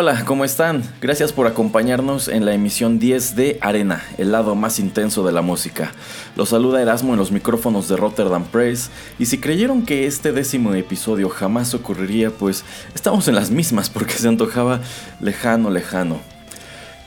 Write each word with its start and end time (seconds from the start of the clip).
Hola, 0.00 0.24
¿cómo 0.24 0.44
están? 0.44 0.84
Gracias 1.00 1.32
por 1.32 1.48
acompañarnos 1.48 2.28
en 2.28 2.44
la 2.44 2.54
emisión 2.54 3.00
10 3.00 3.34
de 3.34 3.58
Arena, 3.60 4.00
el 4.16 4.30
lado 4.30 4.54
más 4.54 4.78
intenso 4.78 5.26
de 5.26 5.32
la 5.32 5.42
música. 5.42 5.92
Los 6.36 6.50
saluda 6.50 6.80
Erasmo 6.80 7.14
en 7.14 7.18
los 7.18 7.32
micrófonos 7.32 7.88
de 7.88 7.96
Rotterdam 7.96 8.44
Press 8.44 8.92
y 9.18 9.26
si 9.26 9.38
creyeron 9.38 9.84
que 9.84 10.06
este 10.06 10.30
décimo 10.30 10.72
episodio 10.72 11.28
jamás 11.28 11.74
ocurriría, 11.74 12.30
pues 12.30 12.62
estamos 12.94 13.26
en 13.26 13.34
las 13.34 13.50
mismas 13.50 13.90
porque 13.90 14.12
se 14.12 14.28
antojaba 14.28 14.78
lejano, 15.20 15.68
lejano. 15.68 16.20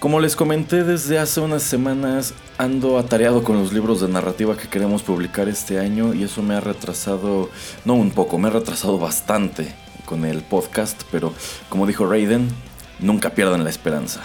Como 0.02 0.20
les 0.20 0.36
comenté 0.36 0.84
desde 0.84 1.18
hace 1.18 1.40
unas 1.40 1.64
semanas, 1.64 2.34
ando 2.58 2.98
atareado 2.98 3.42
con 3.42 3.56
los 3.56 3.72
libros 3.72 4.02
de 4.02 4.10
narrativa 4.10 4.58
que 4.58 4.68
queremos 4.68 5.02
publicar 5.02 5.48
este 5.48 5.80
año 5.80 6.14
y 6.14 6.24
eso 6.24 6.44
me 6.44 6.56
ha 6.56 6.60
retrasado, 6.60 7.50
no 7.86 7.94
un 7.94 8.12
poco, 8.12 8.38
me 8.38 8.50
ha 8.50 8.52
retrasado 8.52 9.00
bastante 9.00 9.74
con 10.06 10.26
el 10.26 10.42
podcast, 10.42 11.04
pero 11.10 11.32
como 11.70 11.88
dijo 11.88 12.06
Raiden, 12.06 12.50
nunca 13.02 13.32
pierdan 13.32 13.64
la 13.64 13.70
esperanza. 13.70 14.22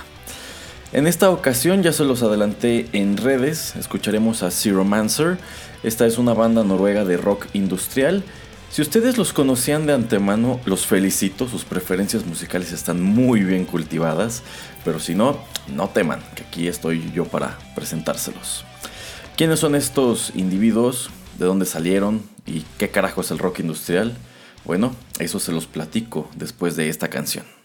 En 0.93 1.07
esta 1.07 1.31
ocasión 1.31 1.83
ya 1.83 1.93
se 1.93 2.05
los 2.05 2.23
adelanté 2.23 2.87
en 2.93 3.17
redes, 3.17 3.75
escucharemos 3.77 4.43
a 4.43 4.51
Zero 4.51 4.85
Mancer. 4.85 5.37
Esta 5.83 6.07
es 6.07 6.17
una 6.17 6.33
banda 6.33 6.63
noruega 6.63 7.05
de 7.05 7.17
rock 7.17 7.47
industrial. 7.55 8.23
Si 8.71 8.83
ustedes 8.83 9.19
los 9.19 9.33
conocían 9.33 9.87
de 9.87 9.95
antemano, 9.95 10.61
los 10.65 10.87
felicito, 10.87 11.49
sus 11.49 11.65
preferencias 11.65 12.25
musicales 12.25 12.73
están 12.73 13.03
muy 13.03 13.41
bien 13.43 13.65
cultivadas, 13.65 14.43
pero 14.85 15.01
si 15.01 15.15
no, 15.15 15.39
no 15.75 15.89
teman, 15.89 16.21
que 16.35 16.45
aquí 16.45 16.69
estoy 16.69 17.11
yo 17.13 17.25
para 17.25 17.59
presentárselos. 17.75 18.65
¿Quiénes 19.37 19.61
son 19.61 19.75
estos 19.75 20.33
individuos? 20.35 21.11
¿De 21.39 21.47
dónde 21.47 21.67
salieron? 21.67 22.23
¿Y 22.47 22.65
qué 22.79 22.91
carajo 22.91 23.21
es 23.21 23.31
el 23.31 23.39
rock 23.39 23.61
industrial? 23.61 24.17
Bueno, 24.65 24.95
eso 25.19 25.41
se 25.41 25.53
los 25.53 25.67
platico 25.67 26.29
después 26.37 26.77
de 26.77 26.89
esta 26.89 27.09
canción. 27.09 27.56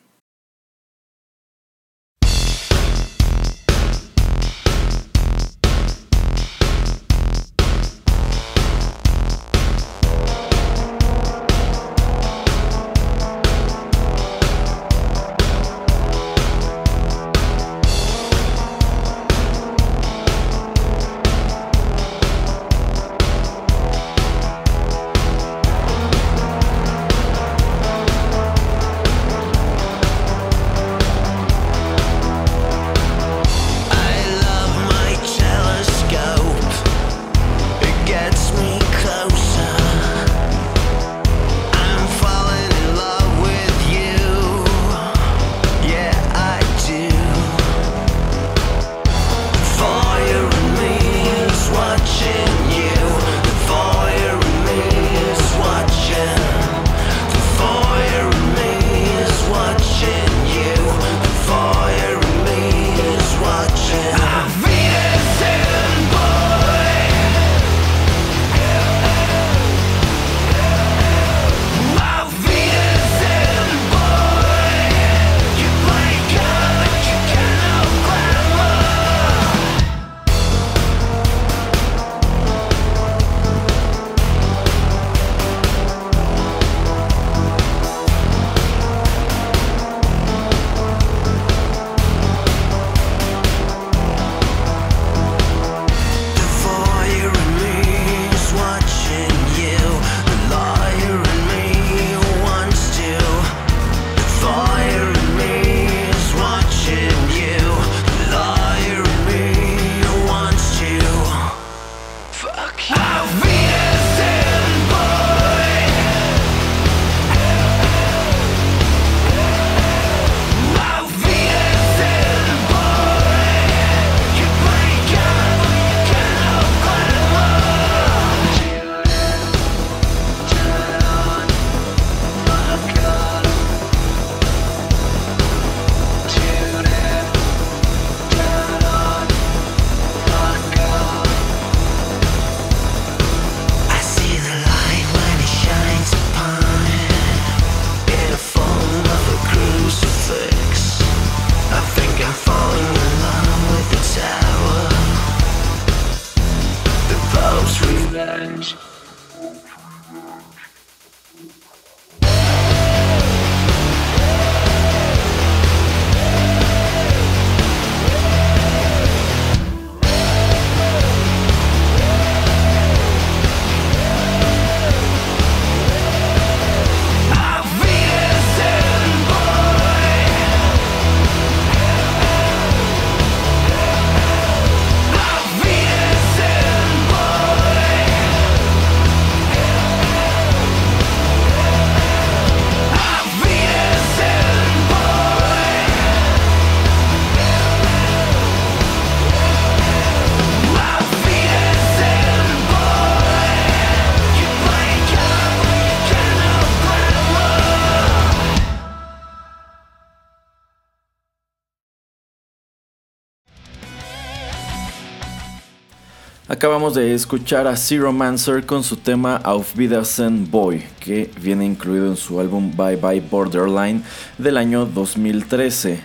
Acabamos 216.61 216.93
de 216.93 217.15
escuchar 217.15 217.65
a 217.65 217.75
Zero 217.75 218.13
Mancer 218.13 218.67
con 218.67 218.83
su 218.83 218.95
tema 218.95 219.37
Auf 219.37 219.75
Wiedersehen 219.75 220.51
Boy, 220.51 220.83
que 220.99 221.31
viene 221.41 221.65
incluido 221.65 222.05
en 222.05 222.15
su 222.15 222.39
álbum 222.39 222.71
Bye 222.77 222.97
Bye 222.97 223.21
Borderline 223.21 224.03
del 224.37 224.57
año 224.57 224.85
2013. 224.85 225.99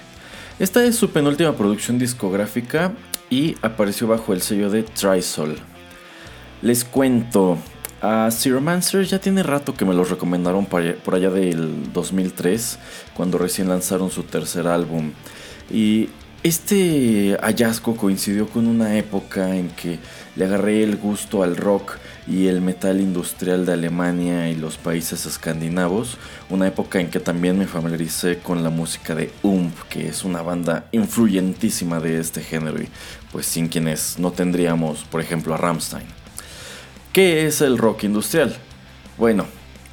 Esta 0.59 0.83
es 0.83 0.97
su 0.97 1.11
penúltima 1.11 1.53
producción 1.53 1.99
discográfica 1.99 2.95
y 3.29 3.55
apareció 3.61 4.07
bajo 4.07 4.33
el 4.33 4.41
sello 4.41 4.71
de 4.71 4.83
Trisol. 4.83 5.59
Les 6.63 6.87
cuento, 6.87 7.59
a 8.01 8.31
Zero 8.31 8.63
Mancer 8.63 9.05
ya 9.05 9.19
tiene 9.19 9.43
rato 9.43 9.75
que 9.75 9.85
me 9.85 9.93
lo 9.93 10.05
recomendaron 10.05 10.65
por 10.65 11.15
allá 11.15 11.29
del 11.29 11.93
2003, 11.93 12.79
cuando 13.15 13.37
recién 13.37 13.69
lanzaron 13.69 14.11
su 14.11 14.23
tercer 14.23 14.69
álbum. 14.69 15.13
Y 15.71 16.09
este 16.47 17.37
hallazgo 17.43 17.97
coincidió 17.97 18.49
con 18.49 18.69
una 18.69 18.97
época 18.97 19.57
en 19.57 19.69
que 19.71 19.99
le 20.37 20.45
agarré 20.45 20.85
el 20.85 20.97
gusto 20.97 21.43
al 21.43 21.57
rock 21.57 21.97
y 22.29 22.47
el 22.47 22.61
metal 22.61 23.01
industrial 23.01 23.67
de 23.67 23.73
Alemania 23.73 24.49
y 24.49 24.55
los 24.55 24.77
países 24.77 25.27
escandinavos, 25.27 26.19
una 26.49 26.69
época 26.69 27.01
en 27.01 27.11
que 27.11 27.19
también 27.19 27.59
me 27.59 27.67
familiaricé 27.67 28.39
con 28.39 28.63
la 28.63 28.71
música 28.71 29.17
de 29.17 29.33
Ump, 29.43 29.75
que 29.89 30.07
es 30.07 30.23
una 30.23 30.41
banda 30.41 30.87
influyentísima 30.93 31.99
de 31.99 32.21
este 32.21 32.43
género 32.43 32.81
y 32.81 32.89
pues 33.33 33.47
sin 33.47 33.67
quienes 33.67 34.21
no 34.21 34.31
tendríamos, 34.31 35.03
por 35.03 35.21
ejemplo, 35.21 35.53
a 35.53 35.57
Rammstein. 35.57 36.07
¿Qué 37.13 37.47
es 37.47 37.61
el 37.61 37.77
rock 37.77 38.05
industrial? 38.05 38.57
Bueno, 39.19 39.47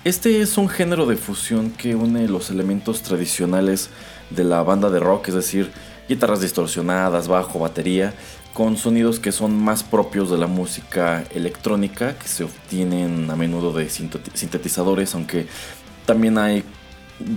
este 0.04 0.42
es 0.42 0.58
un 0.60 0.70
género 0.70 1.08
de 1.08 1.16
fusión 1.16 1.72
que 1.72 1.96
une 1.96 2.28
los 2.28 2.52
elementos 2.52 3.02
tradicionales 3.02 3.90
de 4.30 4.44
la 4.44 4.62
banda 4.62 4.92
de 4.92 5.00
rock, 5.00 5.30
es 5.30 5.34
decir, 5.34 5.72
guitarras 6.08 6.42
distorsionadas, 6.42 7.28
bajo, 7.28 7.60
batería, 7.60 8.14
con 8.54 8.78
sonidos 8.78 9.20
que 9.20 9.32
son 9.32 9.58
más 9.58 9.84
propios 9.84 10.30
de 10.30 10.38
la 10.38 10.48
música 10.48 11.24
electrónica, 11.34 12.18
que 12.18 12.28
se 12.28 12.44
obtienen 12.44 13.30
a 13.30 13.36
menudo 13.36 13.74
de 13.74 13.90
sintetizadores, 13.90 15.16
aunque 15.16 15.48
también 16.06 16.38
hay 16.38 16.64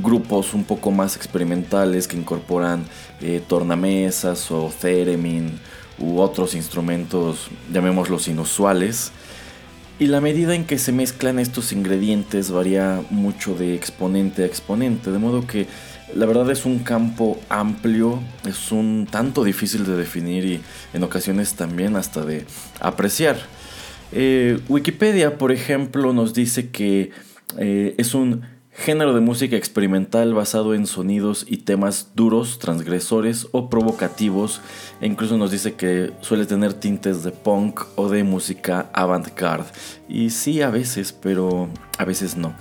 grupos 0.03 0.55
un 0.55 0.65
poco 0.65 0.91
más 0.91 1.17
experimentales 1.17 2.09
que 2.09 2.17
incorporan 2.17 2.85
eh, 3.21 3.43
tornamesas 3.47 4.51
o 4.51 4.73
theremin 4.81 5.59
u 5.99 6.19
otros 6.19 6.55
instrumentos, 6.55 7.49
llamémoslos 7.73 8.29
inusuales. 8.29 9.13
Y 9.99 10.09
la 10.09 10.21
medida 10.21 10.55
en 10.55 10.67
que 10.67 10.79
se 10.79 10.93
mezclan 10.93 11.39
estos 11.39 11.73
ingredientes 11.73 12.51
varía 12.51 13.03
mucho 13.09 13.55
de 13.55 13.75
exponente 13.75 14.43
a 14.43 14.47
exponente, 14.47 15.11
de 15.11 15.19
modo 15.19 15.47
que 15.47 15.67
la 16.15 16.27
verdad 16.27 16.51
es 16.51 16.65
un 16.65 16.81
campo 16.81 17.39
amplio, 17.49 18.21
es 18.47 18.71
un 18.73 19.09
tanto 19.11 19.45
difícil 19.45 19.85
de 19.85 19.97
definir 19.97 20.45
y 20.45 20.61
en 20.95 21.03
ocasiones 21.03 21.55
también 21.55 21.97
hasta 21.97 22.25
de 22.25 22.45
apreciar. 22.81 23.37
Eh, 24.13 24.61
Wikipedia, 24.69 25.37
por 25.37 25.53
ejemplo, 25.53 26.13
nos 26.13 26.33
dice 26.33 26.71
que 26.71 27.11
eh, 27.59 27.95
es 27.99 28.15
un 28.15 28.43
género 28.77 29.15
de 29.15 29.21
música 29.21 29.57
experimental 29.57 30.35
basado 30.35 30.75
en 30.75 30.87
sonidos 30.87 31.47
y 31.49 31.59
temas 31.59 32.13
duros, 32.15 32.59
transgresores 32.59 33.49
o 33.53 33.71
provocativos, 33.71 34.61
e 35.01 35.07
incluso 35.07 35.39
nos 35.39 35.51
dice 35.51 35.75
que 35.75 36.13
suele 36.21 36.45
tener 36.45 36.75
tintes 36.75 37.25
de 37.25 37.33
punk 37.33 37.81
o 37.97 38.11
de 38.11 38.23
música 38.23 38.91
avant-garde. 38.93 39.71
Y 40.09 40.31
sí, 40.31 40.61
a 40.61 40.71
veces, 40.71 41.13
pero 41.13 41.69
a 41.99 42.05
veces 42.05 42.37
no. 42.37 42.55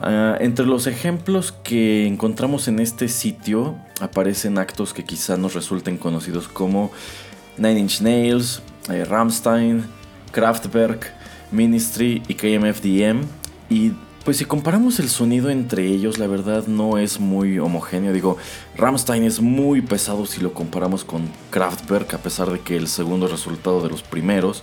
Ah, 0.00 0.36
entre 0.40 0.64
los 0.64 0.86
ejemplos 0.86 1.52
que 1.52 2.06
encontramos 2.06 2.68
en 2.68 2.78
este 2.78 3.08
sitio 3.08 3.76
aparecen 4.00 4.58
actos 4.58 4.94
que 4.94 5.04
quizá 5.04 5.36
nos 5.36 5.54
resulten 5.54 5.96
conocidos 5.96 6.46
como 6.46 6.92
Nine 7.56 7.80
Inch 7.80 8.00
Nails, 8.00 8.62
eh, 8.90 9.04
Rammstein, 9.04 9.84
Kraftwerk, 10.30 11.12
Ministry 11.50 12.22
y 12.28 12.34
KMFDM. 12.34 13.24
Y 13.68 13.92
pues 14.24 14.36
si 14.36 14.44
comparamos 14.44 15.00
el 15.00 15.08
sonido 15.08 15.50
entre 15.50 15.86
ellos, 15.86 16.18
la 16.18 16.26
verdad 16.26 16.66
no 16.66 16.98
es 16.98 17.18
muy 17.18 17.58
homogéneo. 17.58 18.12
Digo, 18.12 18.36
Rammstein 18.76 19.24
es 19.24 19.40
muy 19.40 19.80
pesado 19.80 20.26
si 20.26 20.40
lo 20.40 20.52
comparamos 20.52 21.04
con 21.04 21.28
Kraftwerk, 21.50 22.14
a 22.14 22.18
pesar 22.18 22.50
de 22.50 22.60
que 22.60 22.76
el 22.76 22.88
segundo 22.88 23.26
resultado 23.26 23.82
de 23.82 23.88
los 23.88 24.02
primeros. 24.02 24.62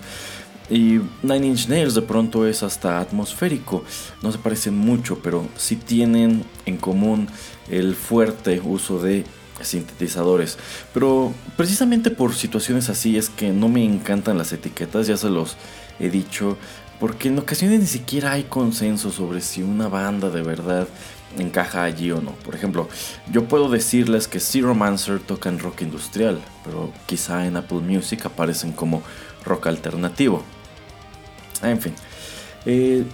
Y 0.69 0.99
Nine 1.21 1.47
Inch 1.47 1.67
Nails 1.67 1.93
de 1.93 2.01
pronto 2.01 2.47
es 2.47 2.63
hasta 2.63 2.99
atmosférico. 2.99 3.83
No 4.21 4.31
se 4.31 4.39
parecen 4.39 4.75
mucho, 4.75 5.19
pero 5.19 5.47
sí 5.57 5.75
tienen 5.75 6.43
en 6.65 6.77
común 6.77 7.27
el 7.69 7.95
fuerte 7.95 8.59
uso 8.63 8.99
de 8.99 9.25
sintetizadores. 9.61 10.57
Pero 10.93 11.33
precisamente 11.55 12.09
por 12.09 12.33
situaciones 12.33 12.89
así 12.89 13.17
es 13.17 13.29
que 13.29 13.51
no 13.51 13.69
me 13.69 13.83
encantan 13.83 14.37
las 14.37 14.53
etiquetas, 14.53 15.07
ya 15.07 15.17
se 15.17 15.29
los 15.29 15.55
he 15.99 16.09
dicho, 16.09 16.57
porque 16.99 17.27
en 17.29 17.39
ocasiones 17.39 17.79
ni 17.79 17.87
siquiera 17.87 18.33
hay 18.33 18.43
consenso 18.43 19.11
sobre 19.11 19.41
si 19.41 19.61
una 19.61 19.87
banda 19.87 20.29
de 20.29 20.41
verdad 20.41 20.87
encaja 21.37 21.83
allí 21.83 22.11
o 22.11 22.21
no. 22.21 22.31
Por 22.31 22.55
ejemplo, 22.55 22.87
yo 23.31 23.45
puedo 23.45 23.69
decirles 23.69 24.27
que 24.27 24.39
Zero 24.39 24.73
Mancer 24.73 25.19
toca 25.19 25.49
en 25.49 25.59
rock 25.59 25.81
industrial, 25.81 26.39
pero 26.63 26.91
quizá 27.05 27.45
en 27.45 27.57
Apple 27.57 27.79
Music 27.79 28.25
aparecen 28.25 28.71
como 28.71 29.03
rock 29.43 29.67
alternativo. 29.67 30.43
En 31.69 31.81
fin. 31.81 31.93
Eh, 32.67 33.05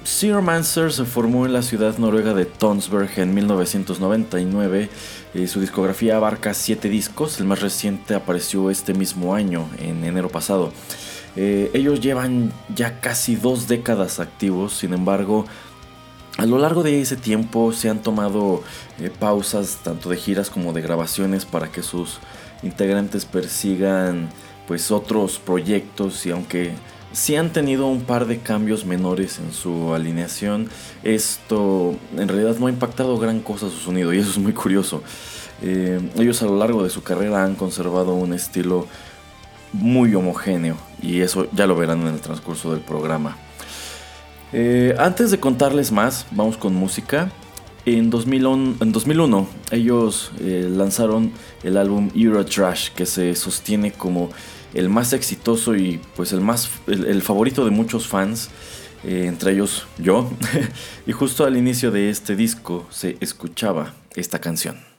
Mancer 0.41 0.93
se 0.93 1.03
formó 1.03 1.45
en 1.45 1.51
la 1.51 1.61
ciudad 1.61 1.97
noruega 1.97 2.33
de 2.33 2.45
Tonsberg 2.45 3.11
en 3.17 3.33
1999. 3.33 4.89
Eh, 5.33 5.47
su 5.47 5.59
discografía 5.59 6.15
abarca 6.15 6.53
7 6.53 6.87
discos, 6.87 7.39
el 7.39 7.47
más 7.47 7.61
reciente 7.61 8.15
apareció 8.15 8.69
este 8.69 8.93
mismo 8.93 9.35
año, 9.35 9.67
en 9.79 10.05
enero 10.05 10.29
pasado. 10.29 10.71
Eh, 11.35 11.69
ellos 11.73 11.99
llevan 11.99 12.53
ya 12.73 13.01
casi 13.01 13.35
dos 13.35 13.67
décadas 13.67 14.19
activos, 14.19 14.73
sin 14.73 14.93
embargo, 14.93 15.45
a 16.37 16.45
lo 16.45 16.57
largo 16.57 16.81
de 16.81 17.01
ese 17.01 17.17
tiempo 17.17 17.73
se 17.73 17.89
han 17.89 18.01
tomado 18.01 18.63
pausas 19.19 19.79
tanto 19.83 20.09
de 20.09 20.15
giras 20.15 20.49
como 20.49 20.71
de 20.71 20.81
grabaciones 20.81 21.43
para 21.45 21.69
que 21.71 21.83
sus 21.83 22.19
integrantes 22.63 23.25
persigan 23.25 24.29
pues 24.65 24.91
otros 24.91 25.39
proyectos 25.39 26.25
y 26.25 26.31
aunque 26.31 26.71
si 27.13 27.35
han 27.35 27.51
tenido 27.51 27.87
un 27.87 28.01
par 28.01 28.25
de 28.25 28.39
cambios 28.39 28.85
menores 28.85 29.39
en 29.39 29.51
su 29.53 29.93
alineación. 29.93 30.69
Esto 31.03 31.95
en 32.17 32.27
realidad 32.27 32.57
no 32.57 32.67
ha 32.67 32.69
impactado 32.69 33.17
gran 33.17 33.41
cosa 33.41 33.69
su 33.69 33.77
sonido 33.77 34.13
y 34.13 34.19
eso 34.19 34.29
es 34.29 34.37
muy 34.37 34.53
curioso. 34.53 35.03
Eh, 35.61 35.99
ellos 36.17 36.41
a 36.41 36.45
lo 36.45 36.57
largo 36.57 36.83
de 36.83 36.89
su 36.89 37.03
carrera 37.03 37.43
han 37.43 37.55
conservado 37.55 38.13
un 38.13 38.33
estilo 38.33 38.87
muy 39.73 40.13
homogéneo 40.15 40.75
y 41.01 41.21
eso 41.21 41.47
ya 41.53 41.67
lo 41.67 41.75
verán 41.75 42.01
en 42.01 42.13
el 42.13 42.19
transcurso 42.19 42.71
del 42.71 42.81
programa. 42.81 43.37
Eh, 44.53 44.95
antes 44.99 45.31
de 45.31 45.39
contarles 45.39 45.91
más, 45.91 46.25
vamos 46.31 46.57
con 46.57 46.75
música. 46.75 47.31
En, 47.85 48.11
2001, 48.11 49.47
ellos 49.71 50.31
eh, 50.39 50.67
lanzaron 50.69 51.31
el 51.63 51.77
álbum 51.77 52.09
Eurotrash 52.13 52.89
que 52.89 53.07
se 53.07 53.33
sostiene 53.35 53.91
como 53.91 54.29
el 54.73 54.89
más 54.89 55.13
exitoso 55.13 55.75
y 55.75 55.99
pues 56.15 56.31
el 56.33 56.41
más 56.41 56.69
el, 56.87 57.21
favorito 57.21 57.65
de 57.65 57.71
muchos 57.71 58.07
fans, 58.07 58.49
eh, 59.03 59.25
entre 59.27 59.53
ellos 59.53 59.87
yo. 59.97 60.31
y 61.07 61.11
justo 61.11 61.45
al 61.45 61.57
inicio 61.57 61.91
de 61.91 62.09
este 62.09 62.35
disco 62.35 62.87
se 62.89 63.17
escuchaba 63.19 63.93
esta 64.15 64.39
canción. 64.39 64.90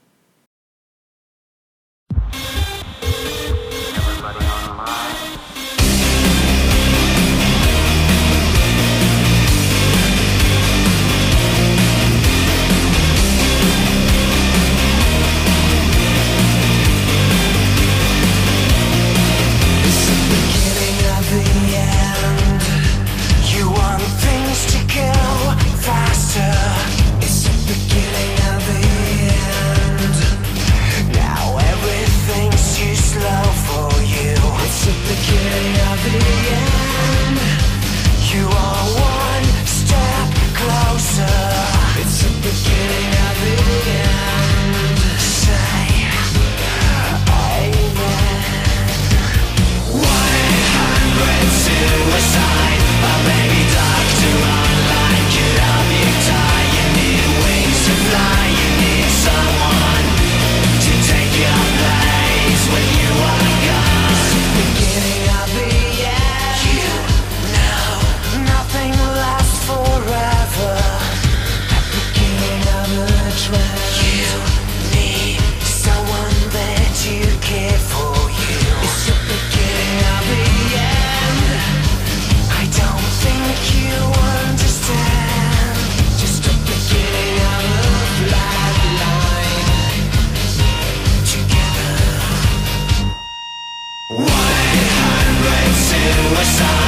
100 94.14 95.75
suicide 95.75 96.81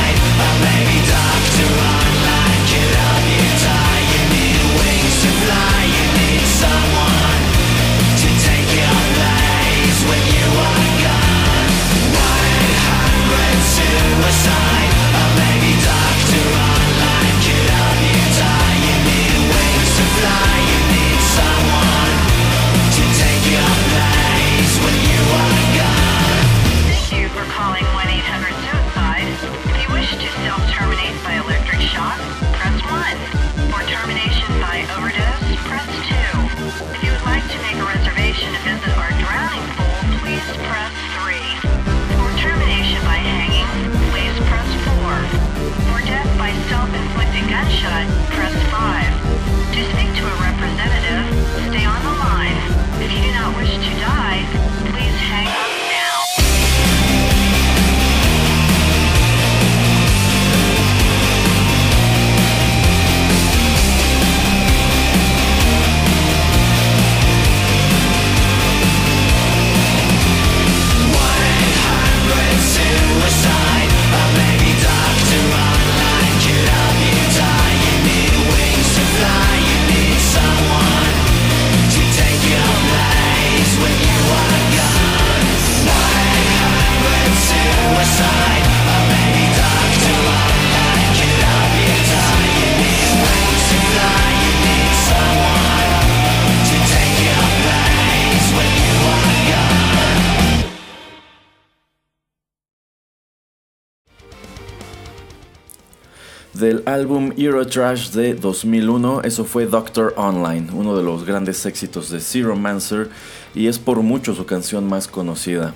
del 106.64 106.82
álbum 106.86 107.30
Eurotrash 107.36 108.12
de 108.12 108.32
2001. 108.32 109.20
Eso 109.24 109.44
fue 109.44 109.66
Doctor 109.66 110.14
Online, 110.16 110.68
uno 110.72 110.96
de 110.96 111.02
los 111.02 111.26
grandes 111.26 111.66
éxitos 111.66 112.08
de 112.08 112.20
Zero 112.20 112.56
Mancer 112.56 113.10
y 113.54 113.66
es 113.66 113.78
por 113.78 114.00
mucho 114.00 114.34
su 114.34 114.46
canción 114.46 114.88
más 114.88 115.06
conocida. 115.06 115.74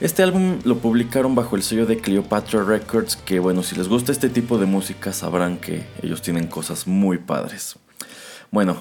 Este 0.00 0.22
álbum 0.22 0.60
lo 0.62 0.78
publicaron 0.78 1.34
bajo 1.34 1.56
el 1.56 1.64
sello 1.64 1.84
de 1.84 1.98
Cleopatra 1.98 2.62
Records, 2.62 3.16
que 3.16 3.40
bueno, 3.40 3.64
si 3.64 3.74
les 3.74 3.88
gusta 3.88 4.12
este 4.12 4.28
tipo 4.28 4.56
de 4.56 4.66
música 4.66 5.12
sabrán 5.12 5.58
que 5.58 5.84
ellos 6.00 6.22
tienen 6.22 6.46
cosas 6.46 6.86
muy 6.86 7.18
padres. 7.18 7.74
Bueno, 8.52 8.76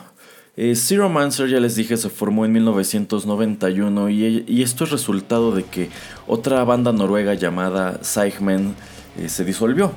eh, 0.56 0.76
Zero 0.76 1.10
Mancer, 1.10 1.50
ya 1.50 1.60
les 1.60 1.76
dije, 1.76 1.98
se 1.98 2.12
formó 2.12 2.46
en 2.46 2.52
1991 2.52 4.10
y, 4.10 4.62
esto 4.62 4.84
es 4.84 4.92
resultado 4.92 5.52
de 5.52 5.64
que 5.64 5.90
otra 6.28 6.64
banda 6.64 6.92
noruega 6.92 7.34
llamada 7.34 8.04
Seigmen 8.04 8.76
eh, 9.18 9.30
se 9.30 9.44
disolvió. 9.44 9.94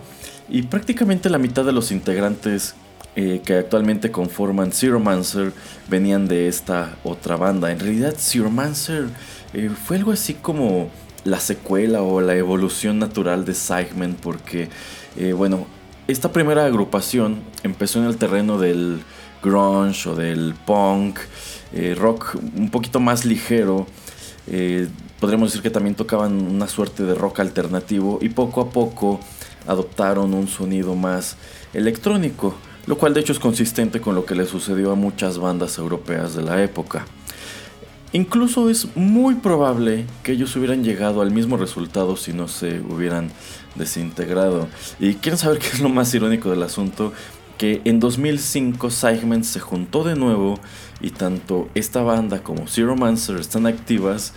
Y 0.49 0.63
prácticamente 0.63 1.29
la 1.29 1.39
mitad 1.39 1.65
de 1.65 1.73
los 1.73 1.91
integrantes 1.91 2.75
eh, 3.19 3.41
que 3.43 3.55
actualmente 3.55 4.11
conforman 4.11 4.73
Zero 4.73 5.01
Mancer 5.01 5.55
venían 5.89 6.29
de 6.29 6.49
esta 6.49 6.97
otra 7.03 7.37
banda. 7.37 7.73
En 7.73 7.81
realidad, 7.81 8.15
Zero 8.19 8.51
Mancer 8.51 9.07
eh, 9.55 9.71
fue 9.71 9.97
algo 9.97 10.13
así 10.13 10.35
como 10.35 10.91
la 11.25 11.41
secuela 11.41 12.03
o 12.03 12.21
la 12.21 12.37
evolución 12.37 12.99
natural 12.99 13.47
de 13.47 13.55
Seigmen, 13.55 14.15
porque, 14.15 14.69
eh, 15.17 15.33
bueno, 15.33 15.67
esta 16.09 16.31
primera 16.31 16.67
agrupación 16.67 17.41
empezó 17.63 18.01
en 18.01 18.05
el 18.05 18.19
terreno 18.19 18.59
del 18.59 19.01
grunge 19.43 20.11
o 20.11 20.15
del 20.15 20.55
punk, 20.67 21.19
rock 21.97 22.37
un 22.55 22.71
poquito 22.71 23.01
más 23.01 23.25
ligero. 23.25 23.87
podríamos 25.21 25.51
decir 25.51 25.63
que 25.63 25.71
también 25.71 25.95
tocaban 25.95 26.33
una 26.33 26.69
suerte 26.69 27.03
de 27.03 27.15
rock 27.15 27.41
alternativo 27.41 28.19
y 28.21 28.29
poco 28.29 28.61
a 28.61 28.71
poco 28.71 29.21
adoptaron 29.67 30.35
un 30.35 30.49
sonido 30.49 30.95
más 30.95 31.37
electrónico, 31.75 32.55
lo 32.87 32.97
cual 32.97 33.15
de 33.15 33.21
hecho 33.21 33.33
es 33.33 33.39
consistente 33.39 34.01
con 34.01 34.15
lo 34.15 34.25
que 34.25 34.35
le 34.35 34.47
sucedió 34.47 34.93
a 34.93 34.95
muchas 34.95 35.39
bandas 35.39 35.79
europeas 35.79 36.35
de 36.35 36.43
la 36.43 36.63
época. 36.63 37.05
Incluso 38.13 38.71
es 38.71 38.97
muy 38.97 39.35
probable 39.35 40.07
que 40.23 40.33
ellos 40.33 40.55
hubieran 40.57 40.85
llegado 40.85 41.21
al 41.21 41.33
mismo 41.33 41.57
resultado 41.57 42.17
si 42.17 42.33
no 42.33 42.49
se 42.49 42.81
hubieran 42.81 43.31
desintegrado. 43.75 44.69
Y 44.99 45.15
quieren 45.15 45.39
saber 45.39 45.59
qué 45.59 45.67
es 45.67 45.81
lo 45.81 45.89
más 45.89 46.15
irónico 46.15 46.51
del 46.51 46.63
asunto, 46.63 47.13
que 47.59 47.83
en 47.85 48.01
2005 48.01 48.91
Segment 48.91 49.45
se 49.45 49.61
juntó 49.61 50.05
de 50.05 50.15
nuevo 50.15 50.59
y 51.01 51.11
tanto 51.11 51.69
esta 51.75 52.03
banda 52.03 52.43
como 52.43 52.69
Zero 52.69 52.97
Mancer 52.97 53.37
están 53.37 53.67
activas 53.67 54.33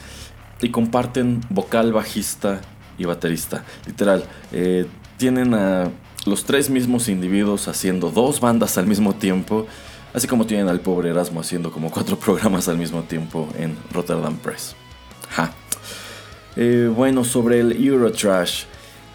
y 0.62 0.70
comparten 0.70 1.42
vocal, 1.50 1.94
bajista 1.94 2.62
y 2.98 3.06
baterista. 3.06 3.64
Literal, 3.86 4.26
eh, 4.52 4.88
tienen 5.20 5.54
a 5.54 5.92
los 6.26 6.46
tres 6.46 6.70
mismos 6.70 7.10
individuos 7.10 7.68
haciendo 7.68 8.10
dos 8.10 8.40
bandas 8.40 8.78
al 8.78 8.88
mismo 8.88 9.14
tiempo, 9.14 9.68
así 10.14 10.28
como 10.28 10.48
tienen 10.48 10.70
al 10.70 10.80
pobre 10.80 11.10
Erasmo 11.10 11.42
haciendo 11.42 11.72
como 11.72 11.92
cuatro 11.92 12.18
programas 12.18 12.68
al 12.68 12.78
mismo 12.78 13.04
tiempo 13.04 13.48
en 13.58 13.78
Rotterdam 13.92 14.38
Press. 14.38 14.76
Eh, 16.56 16.92
bueno, 16.94 17.24
sobre 17.24 17.60
el 17.60 17.86
Eurotrash. 17.86 18.64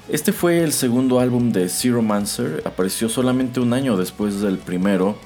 Este 0.09 0.33
fue 0.33 0.63
el 0.63 0.73
segundo 0.73 1.19
álbum 1.19 1.51
de 1.51 1.69
Zero 1.69 2.03
Mancer, 2.03 2.63
apareció 2.67 3.09
solamente 3.09 3.59
un 3.59 3.73
año 3.73 3.97
después 3.97 4.43
del 4.43 4.59
primero 4.59 5.17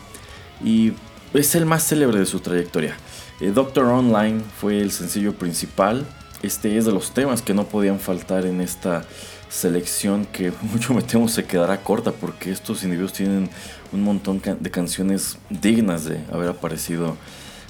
y 0.65 0.93
es 1.35 1.57
el 1.57 1.67
más 1.67 1.83
célebre 1.83 2.21
de 2.21 2.27
su 2.27 2.39
trayectoria. 2.39 2.97
Eh, 3.41 3.51
Doctor 3.53 3.87
Online 3.87 4.41
fue 4.61 4.81
el 4.81 4.93
sencillo 4.93 5.35
principal, 5.35 6.07
este 6.43 6.79
es 6.79 6.85
de 6.85 6.93
los 6.93 7.11
temas 7.11 7.43
que 7.43 7.55
no 7.55 7.65
podían 7.65 7.99
faltar 7.99 8.47
en 8.47 8.61
esta 8.61 9.05
selección 9.49 10.27
que 10.27 10.53
mucho 10.73 10.95
me 10.95 11.03
temo 11.03 11.29
se 11.29 11.45
quedará 11.45 11.83
corta 11.83 12.13
porque 12.13 12.51
estos 12.51 12.83
individuos 12.83 13.13
tienen 13.13 13.51
un 13.93 14.03
montón 14.03 14.41
de 14.61 14.71
canciones 14.71 15.39
dignas 15.51 16.05
de 16.05 16.21
haber 16.31 16.49
aparecido 16.49 17.17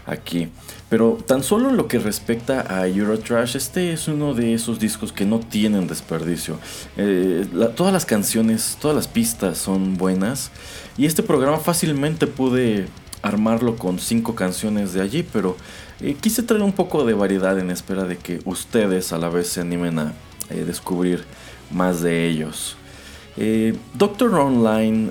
aquí. 0.08 0.48
Pero 0.88 1.18
tan 1.26 1.42
solo 1.42 1.68
en 1.68 1.76
lo 1.76 1.86
que 1.86 1.98
respecta 1.98 2.64
a 2.68 2.88
Eurotrash, 2.88 3.56
este 3.56 3.92
es 3.92 4.08
uno 4.08 4.34
de 4.34 4.54
esos 4.54 4.78
discos 4.78 5.12
que 5.12 5.26
no 5.26 5.38
tienen 5.38 5.86
desperdicio. 5.86 6.58
Eh, 6.96 7.46
todas 7.76 7.92
las 7.92 8.06
canciones, 8.06 8.78
todas 8.80 8.96
las 8.96 9.06
pistas 9.06 9.58
son 9.58 9.96
buenas 9.96 10.50
y 10.96 11.06
este 11.06 11.22
programa 11.22 11.58
fácilmente 11.58 12.26
pude 12.26 12.88
armarlo 13.20 13.76
con 13.76 13.98
cinco 13.98 14.34
canciones 14.34 14.92
de 14.94 15.02
allí, 15.02 15.26
pero 15.30 15.56
eh, 16.00 16.16
quise 16.18 16.42
traer 16.42 16.62
un 16.62 16.72
poco 16.72 17.04
de 17.04 17.14
variedad 17.14 17.58
en 17.58 17.70
espera 17.70 18.04
de 18.04 18.16
que 18.16 18.40
ustedes 18.44 19.12
a 19.12 19.18
la 19.18 19.28
vez 19.28 19.48
se 19.48 19.60
animen 19.60 19.98
a 19.98 20.12
eh, 20.50 20.64
descubrir 20.64 21.24
más 21.70 22.02
de 22.02 22.28
ellos. 22.28 22.76
Eh, 23.36 23.76
Doctor 23.94 24.34
Online 24.34 25.10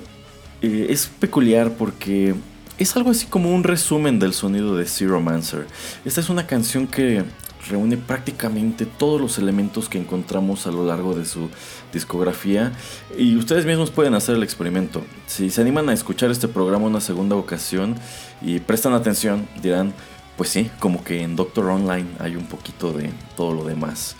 eh, 0.62 0.86
es 0.90 1.06
peculiar 1.06 1.72
porque 1.72 2.34
es 2.78 2.96
algo 2.96 3.10
así 3.10 3.26
como 3.26 3.54
un 3.54 3.64
resumen 3.64 4.18
del 4.18 4.32
sonido 4.32 4.76
de 4.76 4.86
Zero 4.86 5.20
Mancer. 5.20 5.66
Esta 6.04 6.20
es 6.20 6.28
una 6.28 6.46
canción 6.46 6.86
que 6.86 7.24
reúne 7.68 7.96
prácticamente 7.96 8.86
todos 8.86 9.20
los 9.20 9.38
elementos 9.38 9.88
que 9.88 9.98
encontramos 9.98 10.66
a 10.66 10.70
lo 10.70 10.86
largo 10.86 11.14
de 11.14 11.24
su 11.24 11.50
discografía 11.92 12.72
y 13.16 13.36
ustedes 13.36 13.66
mismos 13.66 13.90
pueden 13.90 14.14
hacer 14.14 14.36
el 14.36 14.42
experimento. 14.42 15.02
Si 15.26 15.50
se 15.50 15.60
animan 15.60 15.88
a 15.88 15.92
escuchar 15.92 16.30
este 16.30 16.48
programa 16.48 16.86
una 16.86 17.00
segunda 17.00 17.36
ocasión 17.36 17.96
y 18.40 18.60
prestan 18.60 18.92
atención, 18.92 19.48
dirán, 19.62 19.92
pues 20.36 20.50
sí, 20.50 20.70
como 20.78 21.02
que 21.02 21.22
en 21.22 21.34
Doctor 21.34 21.66
Online 21.66 22.06
hay 22.20 22.36
un 22.36 22.46
poquito 22.46 22.92
de 22.92 23.10
todo 23.36 23.52
lo 23.52 23.64
demás. 23.64 24.16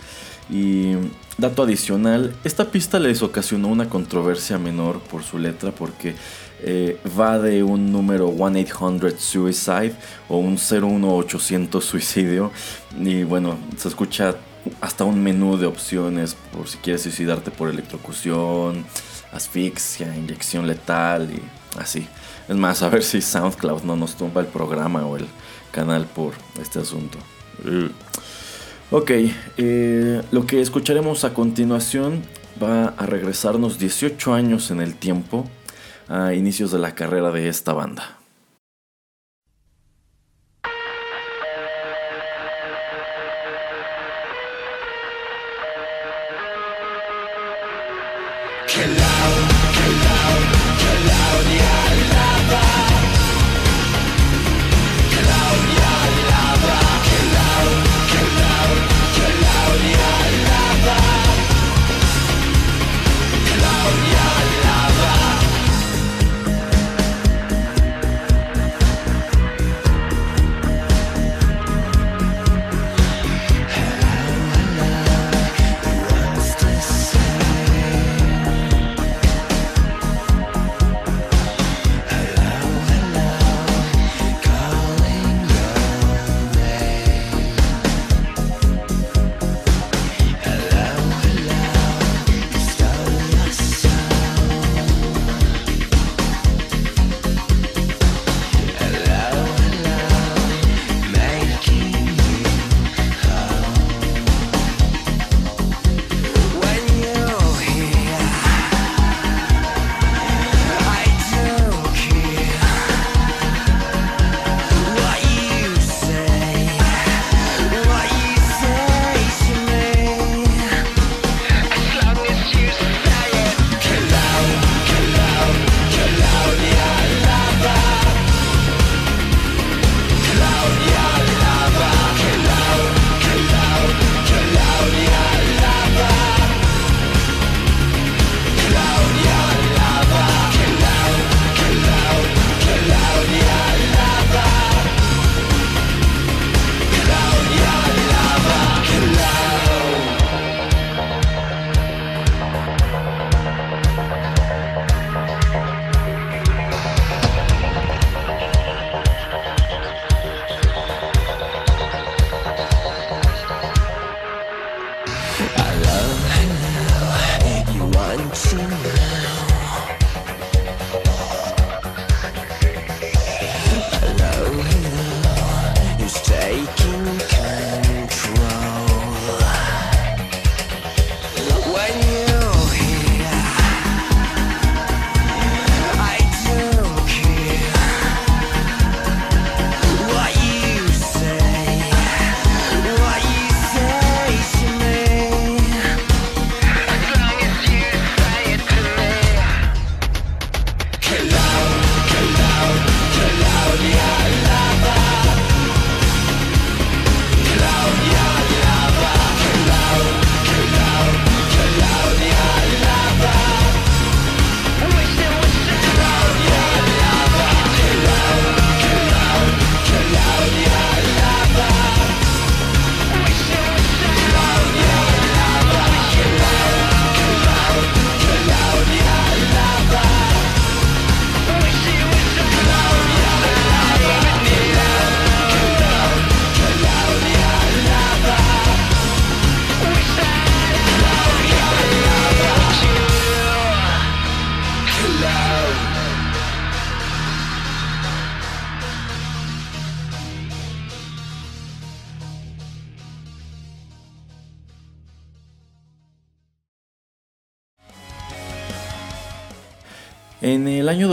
Y 0.49 0.93
dato 1.39 1.63
adicional, 1.63 2.35
esta 2.43 2.71
pista 2.71 2.99
les 2.99 3.21
ocasionó 3.21 3.67
una 3.67 3.89
controversia 3.89 4.57
menor 4.57 4.99
por 4.99 5.23
su 5.23 5.37
letra 5.37 5.71
porque 5.71 6.15
eh, 6.61 6.99
va 7.17 7.39
de 7.39 7.63
un 7.63 7.91
número 7.91 8.31
1-800 8.31 9.17
Suicide 9.17 9.95
o 10.27 10.37
un 10.37 10.57
01800 10.57 11.83
suicidio 11.83 12.51
y 12.99 13.23
bueno, 13.23 13.57
se 13.77 13.87
escucha 13.87 14.35
hasta 14.81 15.05
un 15.05 15.23
menú 15.23 15.57
de 15.57 15.65
opciones 15.65 16.35
por 16.53 16.67
si 16.67 16.77
quieres 16.79 17.03
suicidarte 17.03 17.51
por 17.51 17.69
electrocución, 17.69 18.85
asfixia, 19.31 20.15
inyección 20.15 20.67
letal 20.67 21.29
y 21.31 21.79
así. 21.79 22.07
Es 22.47 22.55
más, 22.55 22.81
a 22.81 22.89
ver 22.89 23.03
si 23.03 23.21
SoundCloud 23.21 23.83
no 23.83 23.95
nos 23.95 24.15
tumba 24.15 24.41
el 24.41 24.47
programa 24.47 25.05
o 25.05 25.15
el 25.15 25.27
canal 25.71 26.05
por 26.05 26.33
este 26.59 26.79
asunto. 26.79 27.17
Ok, 28.91 29.11
eh, 29.57 30.21
lo 30.31 30.47
que 30.47 30.61
escucharemos 30.61 31.23
a 31.23 31.35
continuación 31.35 32.23
va 32.61 32.95
a 32.97 33.05
regresarnos 33.05 33.77
18 33.77 34.33
años 34.33 34.71
en 34.71 34.81
el 34.81 34.95
tiempo, 34.95 35.47
a 36.07 36.33
inicios 36.33 36.71
de 36.71 36.79
la 36.79 36.95
carrera 36.95 37.29
de 37.29 37.49
esta 37.49 37.73
banda. 37.73 38.18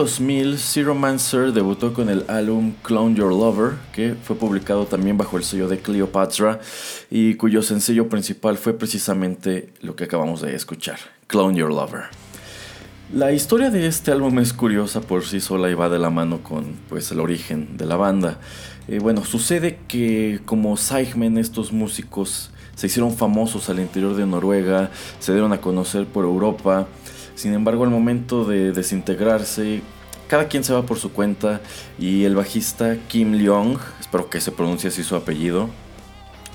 2000, 0.07 0.57
Zero 0.59 0.95
Mancer 0.95 1.53
debutó 1.53 1.93
con 1.93 2.09
el 2.09 2.25
álbum 2.29 2.75
Clone 2.85 3.17
Your 3.17 3.31
Lover, 3.31 3.73
que 3.93 4.15
fue 4.15 4.37
publicado 4.37 4.87
también 4.87 5.19
bajo 5.19 5.37
el 5.37 5.43
sello 5.43 5.67
de 5.67 5.81
Cleopatra 5.81 6.61
y 7.11 7.35
cuyo 7.35 7.61
sencillo 7.61 8.09
principal 8.09 8.57
fue 8.57 8.79
precisamente 8.79 9.73
lo 9.83 9.97
que 9.97 10.05
acabamos 10.05 10.43
de 10.43 10.55
escuchar, 10.55 11.01
Clone 11.27 11.59
Your 11.59 11.71
Lover. 11.71 12.05
La 13.13 13.33
historia 13.33 13.71
de 13.71 13.89
este 13.89 14.13
álbum 14.13 14.39
es 14.39 14.53
curiosa 14.53 15.01
por 15.01 15.25
sí 15.25 15.41
sola 15.41 15.69
y 15.71 15.75
va 15.75 15.89
de 15.89 15.99
la 15.99 16.11
mano 16.11 16.41
con 16.41 16.77
pues, 16.89 17.11
el 17.11 17.19
origen 17.19 17.77
de 17.77 17.87
la 17.87 17.97
banda. 17.97 18.39
Eh, 18.87 19.01
bueno, 19.01 19.25
sucede 19.25 19.81
que 19.89 20.39
como 20.45 20.77
Seigmen 20.77 21.37
estos 21.37 21.73
músicos 21.73 22.53
se 22.77 22.87
hicieron 22.87 23.13
famosos 23.13 23.69
al 23.71 23.81
interior 23.81 24.15
de 24.15 24.25
Noruega, 24.25 24.89
se 25.19 25.33
dieron 25.33 25.53
a 25.53 25.61
conocer 25.61 26.07
por 26.07 26.25
Europa, 26.25 26.87
sin 27.37 27.53
embargo, 27.53 27.85
al 27.85 27.91
momento 27.91 28.47
de 28.47 28.73
desintegrarse, 28.73 29.83
cada 30.29 30.49
quien 30.49 30.65
se 30.65 30.73
va 30.73 30.83
por 30.83 30.99
su 30.99 31.13
cuenta 31.13 31.61
y 31.99 32.25
el 32.25 32.35
bajista 32.35 32.97
Kim 33.09 33.33
Leong, 33.33 33.79
espero 34.01 34.29
que 34.29 34.41
se 34.41 34.53
pronuncie 34.53 34.89
así 34.89 35.03
su 35.03 35.17
apellido, 35.17 35.71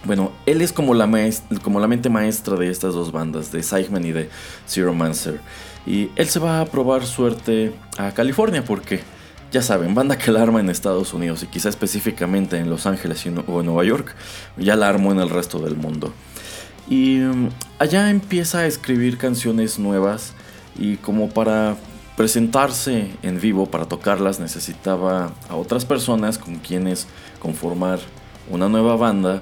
bueno, 0.04 0.32
él 0.46 0.62
es 0.62 0.74
como 0.74 0.94
la, 0.96 1.06
mente 1.06 2.10
maestra 2.10 2.56
de 2.56 2.70
estas 2.70 2.94
dos 2.94 3.12
bandas, 3.12 3.52
de 3.52 3.62
Seigman 3.62 4.04
y 4.06 4.12
de 4.12 4.30
Zero 4.68 4.94
Mancer. 4.94 5.40
Y 5.86 6.10
él 6.16 6.28
se 6.28 6.40
va 6.40 6.62
a 6.62 6.66
probar 6.66 7.06
suerte 7.06 7.74
a 7.98 8.12
California 8.12 8.64
porque, 8.66 9.02
ya 9.52 9.62
saben, 9.62 9.94
banda 9.94 10.18
que 10.18 10.32
la 10.32 10.42
arma 10.42 10.60
en 10.60 10.70
Estados 10.70 11.14
Unidos 11.14 11.44
y 11.44 11.48
quizá 11.48 11.70
específicamente 11.70 12.58
en 12.58 12.70
Los 12.70 12.88
Ángeles 12.88 13.24
o 13.48 13.60
en 13.60 13.66
Nueva 13.66 13.84
York, 13.84 14.16
ya 14.58 14.76
la 14.76 14.90
armó 14.90 15.12
en 15.12 15.20
el 15.20 15.30
resto 15.30 15.60
del 15.60 15.76
mundo. 15.76 16.12
Y 16.90 17.20
mm, 17.20 17.50
allá 17.78 18.10
empieza 18.10 18.60
a 18.60 18.66
escribir 18.66 19.20
canciones 19.20 19.78
nuevas 19.78 20.34
y 20.80 20.96
como 20.98 21.30
para 21.30 21.78
presentarse 22.15 23.12
en 23.24 23.39
vivo, 23.39 23.65
para 23.67 23.86
tocarlas, 23.86 24.39
necesitaba 24.39 25.34
a 25.50 25.56
otras 25.56 25.86
personas 25.86 26.38
con 26.38 26.56
quienes 26.56 27.08
conformar 27.39 28.00
una 28.50 28.69
nueva 28.69 28.95
banda. 28.95 29.41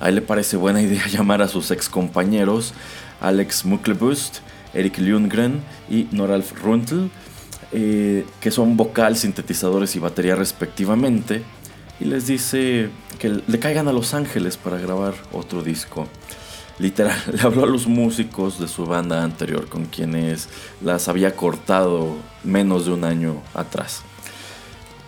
A 0.00 0.08
él 0.08 0.16
le 0.16 0.22
parece 0.22 0.56
buena 0.56 0.82
idea 0.82 1.06
llamar 1.06 1.42
a 1.42 1.48
sus 1.48 1.70
ex 1.70 1.88
compañeros 1.88 2.74
Alex 3.20 3.64
Mucklebust, 3.64 4.38
Eric 4.74 4.98
Lundgren 4.98 5.62
y 5.88 6.08
Noralf 6.10 6.52
Runtel, 6.60 7.10
eh, 7.72 8.26
que 8.40 8.50
son 8.50 8.76
vocal, 8.76 9.16
sintetizadores 9.16 9.94
y 9.96 9.98
batería 10.00 10.34
respectivamente, 10.34 11.42
y 12.00 12.04
les 12.06 12.26
dice 12.26 12.90
que 13.20 13.40
le 13.46 13.58
caigan 13.60 13.86
a 13.86 13.92
Los 13.92 14.12
Ángeles 14.12 14.56
para 14.56 14.78
grabar 14.78 15.14
otro 15.32 15.62
disco 15.62 16.08
literal, 16.78 17.16
le 17.32 17.40
habló 17.42 17.64
a 17.64 17.66
los 17.66 17.86
músicos 17.86 18.58
de 18.58 18.68
su 18.68 18.86
banda 18.86 19.22
anterior 19.22 19.68
con 19.68 19.86
quienes 19.86 20.48
las 20.82 21.08
había 21.08 21.34
cortado 21.36 22.16
menos 22.44 22.86
de 22.86 22.92
un 22.92 23.04
año 23.04 23.42
atrás. 23.54 24.02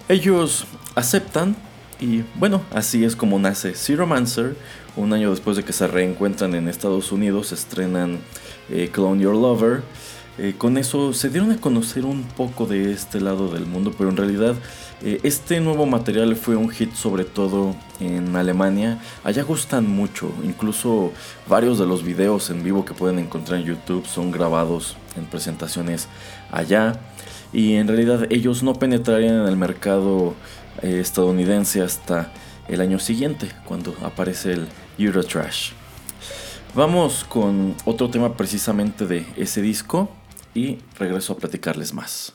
Ellos 0.09 0.67
aceptan 0.95 1.57
y 2.01 2.25
bueno, 2.35 2.63
así 2.73 3.05
es 3.05 3.17
como 3.17 3.39
nace 3.39 3.75
Zero 3.75 4.07
Mancer. 4.07 4.57
Un 4.97 5.13
año 5.13 5.31
después 5.31 5.57
de 5.57 5.65
que 5.65 5.73
se 5.73 5.87
reencuentran 5.89 6.55
en 6.55 6.69
Estados 6.69 7.11
Unidos, 7.11 7.51
estrenan 7.51 8.21
eh, 8.71 8.91
Clone 8.93 9.23
Your 9.23 9.35
Lover 9.35 9.83
eh, 10.37 10.55
con 10.59 10.79
eso 10.79 11.13
se 11.13 11.31
dieron 11.31 11.53
a 11.53 11.59
conocer 11.59 12.05
un 12.05 12.25
poco 12.25 12.67
de 12.67 12.93
este 12.93 13.21
lado 13.21 13.53
del 13.53 13.67
mundo, 13.67 13.93
pero 13.97 14.11
en 14.11 14.17
realidad 14.17 14.57
eh, 15.03 15.21
este 15.23 15.61
nuevo 15.61 15.87
material 15.87 16.35
fue 16.35 16.57
un 16.57 16.71
hit 16.71 16.93
sobre 16.95 17.25
todo 17.25 17.77
en 18.01 18.35
Alemania. 18.35 18.99
Allá 19.23 19.45
gustan 19.45 19.89
mucho, 19.89 20.33
incluso 20.43 21.13
varios 21.47 21.79
de 21.79 21.87
los 21.87 22.03
videos 22.03 22.51
en 22.51 22.65
vivo 22.65 22.85
que 22.85 22.95
pueden 22.95 23.21
encontrar 23.21 23.61
en 23.61 23.67
YouTube 23.67 24.07
son 24.07 24.33
grabados 24.33 24.97
en 25.17 25.25
presentaciones 25.27 26.09
allá. 26.51 26.99
Y 27.53 27.75
en 27.75 27.87
realidad 27.87 28.27
ellos 28.31 28.65
no 28.65 28.75
penetrarían 28.75 29.43
en 29.43 29.47
el 29.47 29.57
mercado 29.57 30.35
eh, 30.83 30.99
estadounidense 31.01 31.81
hasta 31.81 32.33
el 32.67 32.81
año 32.81 32.99
siguiente, 32.99 33.53
cuando 33.67 33.95
aparece 34.03 34.55
el 34.55 34.67
Eurotrash. 34.99 35.71
Vamos 36.75 37.25
con 37.29 37.77
otro 37.85 38.11
tema 38.11 38.37
precisamente 38.37 39.07
de 39.07 39.25
ese 39.37 39.63
disco 39.63 40.11
y 40.55 40.79
regreso 40.99 41.33
a 41.33 41.37
platicarles 41.37 41.93
más. 41.93 42.35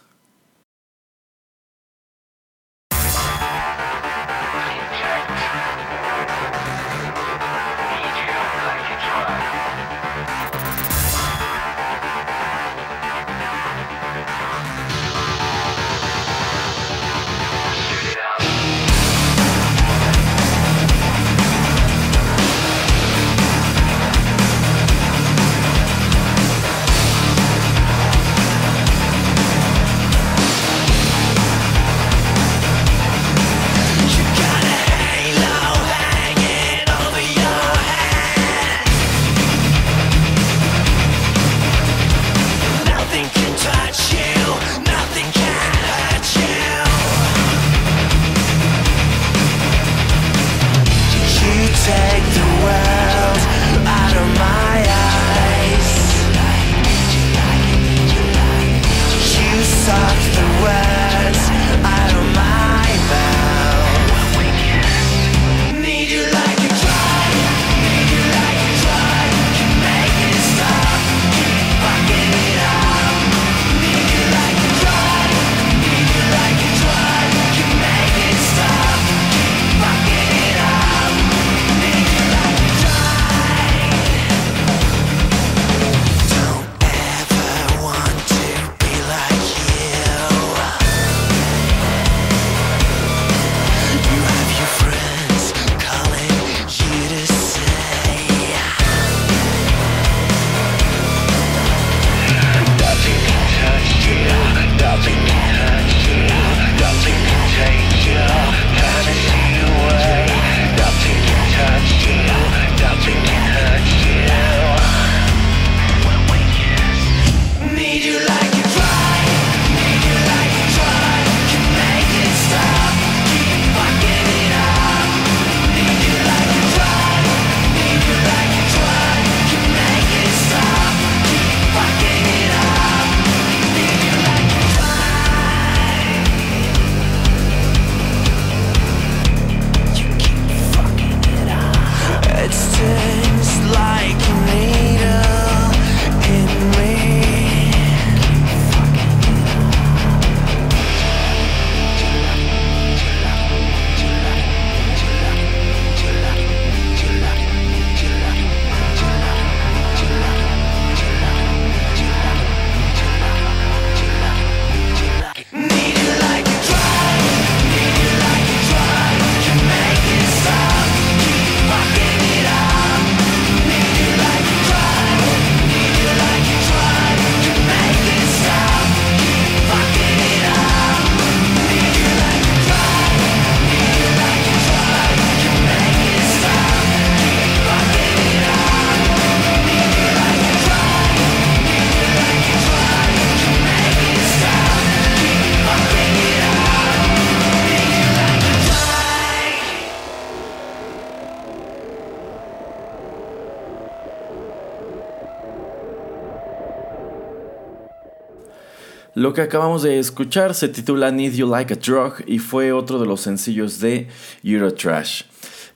Lo 209.15 209.33
que 209.33 209.41
acabamos 209.41 209.81
de 209.81 209.97
escuchar 209.97 210.53
se 210.53 210.67
titula 210.67 211.09
Need 211.09 211.33
You 211.33 211.49
Like 211.49 211.73
a 211.73 211.77
Drug 211.77 212.23
y 212.27 212.37
fue 212.37 212.71
otro 212.71 212.99
de 212.99 213.07
los 213.07 213.21
sencillos 213.21 213.79
de 213.79 214.07
Eurotrash. 214.43 215.23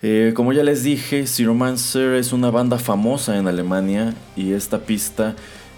Eh, 0.03 0.33
como 0.35 0.53
ya 0.53 0.63
les 0.63 0.83
dije, 0.83 1.25
Zeromancer 1.25 2.13
es 2.13 2.31
una 2.31 2.51
banda 2.51 2.77
famosa 2.77 3.37
en 3.37 3.47
Alemania 3.47 4.13
y 4.35 4.53
esta 4.53 4.79
pista 4.79 5.35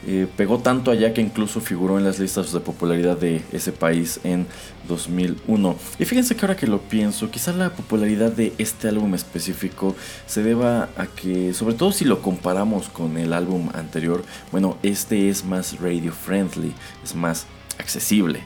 eh, 0.07 0.27
pegó 0.37 0.59
tanto 0.59 0.91
allá 0.91 1.13
que 1.13 1.21
incluso 1.21 1.61
figuró 1.61 1.97
en 1.97 2.03
las 2.03 2.19
listas 2.19 2.51
de 2.51 2.59
popularidad 2.59 3.17
de 3.17 3.43
ese 3.51 3.71
país 3.71 4.19
en 4.23 4.45
2001. 4.87 5.75
Y 5.97 6.05
fíjense 6.05 6.35
que 6.35 6.45
ahora 6.45 6.55
que 6.55 6.67
lo 6.67 6.79
pienso, 6.79 7.31
quizás 7.31 7.55
la 7.55 7.71
popularidad 7.71 8.31
de 8.31 8.53
este 8.59 8.87
álbum 8.87 9.15
específico 9.15 9.95
se 10.27 10.43
deba 10.43 10.89
a 10.95 11.07
que, 11.07 11.53
sobre 11.53 11.73
todo 11.73 11.91
si 11.91 12.05
lo 12.05 12.21
comparamos 12.21 12.87
con 12.89 13.17
el 13.17 13.33
álbum 13.33 13.69
anterior, 13.73 14.23
bueno, 14.51 14.77
este 14.83 15.29
es 15.29 15.43
más 15.43 15.79
radio 15.79 16.11
friendly, 16.11 16.73
es 17.03 17.15
más 17.15 17.47
accesible. 17.79 18.43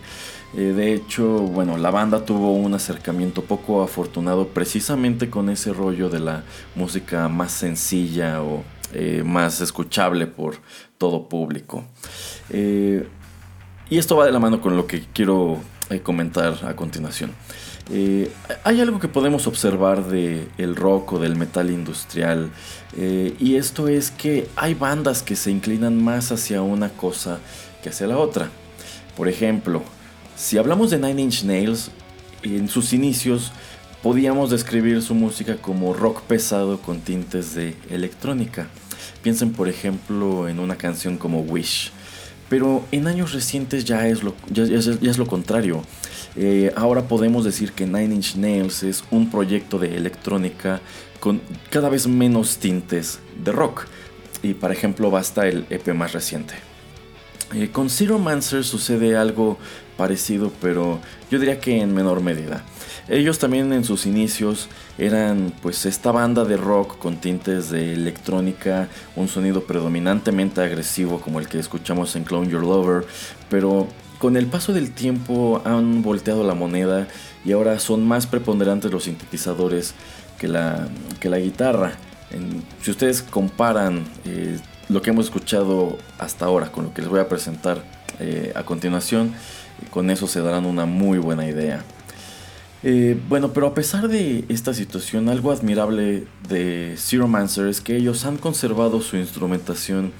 Eh, 0.56 0.74
de 0.74 0.94
hecho, 0.94 1.42
bueno, 1.42 1.78
la 1.78 1.92
banda 1.92 2.26
tuvo 2.26 2.54
un 2.54 2.74
acercamiento 2.74 3.44
poco 3.44 3.84
afortunado 3.84 4.48
precisamente 4.48 5.30
con 5.30 5.50
ese 5.50 5.74
rollo 5.74 6.10
de 6.10 6.20
la 6.20 6.44
música 6.76 7.28
más 7.28 7.52
sencilla 7.52 8.42
o 8.42 8.64
eh, 8.94 9.24
más 9.26 9.62
escuchable 9.62 10.28
por 10.28 10.58
todo 10.98 11.30
público. 11.30 11.84
Eh, 12.50 13.08
y 13.90 13.98
esto 13.98 14.16
va 14.16 14.26
de 14.26 14.32
la 14.32 14.40
mano 14.40 14.62
con 14.62 14.76
lo 14.76 14.88
que 14.88 15.06
quiero 15.14 15.60
eh, 15.90 16.00
comentar 16.02 16.58
a 16.66 16.76
continuación. 16.76 17.32
hay 18.64 18.82
algo 18.82 19.00
que 19.00 19.08
podemos 19.08 19.48
observar 19.48 20.06
del 20.06 20.48
el 20.58 20.76
rock 20.76 21.14
o 21.14 21.20
del 21.20 21.36
metal 21.36 21.72
industrial 21.72 22.52
y 22.96 23.56
esto 23.56 23.88
es 23.88 24.12
que 24.12 24.48
hay 24.56 24.76
bandas 24.76 25.24
que 25.24 25.36
se 25.36 25.50
inclinan 25.50 26.04
más 26.04 26.32
hacia 26.32 26.62
una 26.62 26.90
cosa 26.90 27.40
que 27.82 27.90
hacia 27.90 28.06
la 28.06 28.18
otra. 28.18 28.50
Por 29.18 29.28
ejemplo, 29.28 29.82
si 30.36 30.60
hablamos 30.60 30.92
de 30.92 31.00
Nine 31.00 31.24
Inch 31.24 31.44
Nails, 31.44 31.90
en 32.44 32.70
sus 32.70 32.94
inicios 32.94 33.52
podíamos 34.02 34.50
describir 34.50 35.02
su 35.02 35.14
música 35.14 35.58
como 35.58 35.94
rock 35.94 36.22
pesado 36.22 36.80
con 36.80 37.02
tintes 37.02 37.56
de 37.56 37.76
electrónica. 37.90 38.68
Piensen 39.22 39.52
por 39.52 39.68
ejemplo 39.68 40.48
en 40.48 40.60
una 40.60 40.78
canción 40.78 41.18
como 41.18 41.42
Wish. 41.42 41.92
Pero 42.50 42.84
en 42.92 43.08
años 43.08 43.34
recientes 43.34 43.86
ya 43.86 44.08
es 44.08 44.24
lo, 44.24 45.28
contrario. 45.28 45.84
Eh, 46.36 46.74
ahora 46.76 47.04
podemos 47.04 47.46
decir 47.46 47.74
que 47.74 47.86
Nine 47.86 48.16
Inch 48.16 48.36
Nails 48.36 48.82
es 48.84 49.04
un 49.12 49.30
proyecto 49.30 49.78
de 49.78 49.96
electrónica 49.96 50.82
con 51.20 51.42
cada 51.70 51.90
vez 51.90 52.08
menos 52.08 52.58
tintes 52.58 53.20
de 53.44 53.52
rock. 53.52 53.86
Y 54.42 54.54
por 54.54 54.72
ejemplo 54.72 55.12
basta 55.12 55.48
el 55.48 55.66
EP 55.70 55.94
más 55.94 56.14
reciente. 56.14 56.56
Eh, 57.54 57.70
con 57.72 57.90
Zero 57.90 58.18
Mancer 58.18 58.64
sucede 58.64 59.16
algo 59.16 59.60
parecido, 59.98 60.52
pero 60.62 61.00
yo 61.30 61.40
diría 61.40 61.60
que 61.60 61.82
en 61.82 61.94
menor 61.94 62.22
medida. 62.22 62.64
Ellos 63.10 63.40
también 63.40 63.74
en 63.74 63.84
sus 63.84 64.06
inicios 64.06 64.70
eran 65.00 65.52
pues 65.64 65.88
esta 65.88 66.12
banda 66.12 66.46
de 66.46 66.58
rock 66.58 67.00
con 67.00 67.18
tintes 67.18 67.72
de 67.72 67.94
electrónica, 67.94 68.88
un 69.16 69.28
sonido 69.28 69.64
predominantemente 69.64 70.62
agresivo 70.62 71.20
como 71.20 71.40
el 71.40 71.48
que 71.48 71.58
escuchamos 71.58 72.16
en 72.16 72.24
Clone 72.24 72.52
Your 72.52 72.62
Lover, 72.62 73.08
pero 73.50 73.88
con 74.20 74.38
el 74.38 74.46
paso 74.46 74.74
del 74.74 74.92
tiempo 74.92 75.60
han 75.66 76.04
volteado 76.04 76.44
la 76.44 76.54
moneda 76.54 77.08
y 77.44 77.52
ahora 77.54 77.80
son 77.80 78.08
más 78.08 78.28
preponderantes 78.28 78.92
los 78.92 79.06
sintetizadores 79.06 79.96
que 80.38 80.48
la, 80.48 80.88
que 81.20 81.30
la 81.30 81.40
guitarra. 81.40 81.94
si 82.84 82.92
ustedes 82.92 83.24
comparan 83.24 84.06
eh, 84.26 84.60
lo 84.88 85.02
que 85.02 85.10
hemos 85.10 85.26
escuchado 85.26 85.98
hasta 86.20 86.46
ahora 86.46 86.72
con 86.72 86.86
lo 86.86 86.94
que 86.94 87.02
les 87.02 87.10
voy 87.10 87.22
a 87.22 87.28
presentar 87.28 87.82
eh, 88.20 88.52
a 88.56 88.62
continuación, 88.62 89.34
con 89.90 90.12
eso 90.12 90.28
se 90.28 90.42
darán 90.42 90.66
una 90.66 90.86
muy 90.86 91.18
buena 91.18 91.48
idea. 91.48 91.84
Eh, 92.82 93.20
bueno, 93.28 93.52
pero 93.52 93.68
a 93.68 93.74
pesar 93.74 94.08
de 94.08 94.46
esta 94.48 94.74
situación, 94.74 95.28
algo 95.28 95.52
admirable 95.52 96.26
de 96.48 96.96
Zero 96.98 97.28
Mancer 97.28 97.68
es 97.68 97.82
que 97.82 97.98
ellos 97.98 98.26
han 98.26 98.38
conservado 98.38 99.02
su 99.02 99.18
instrumentación 99.18 100.14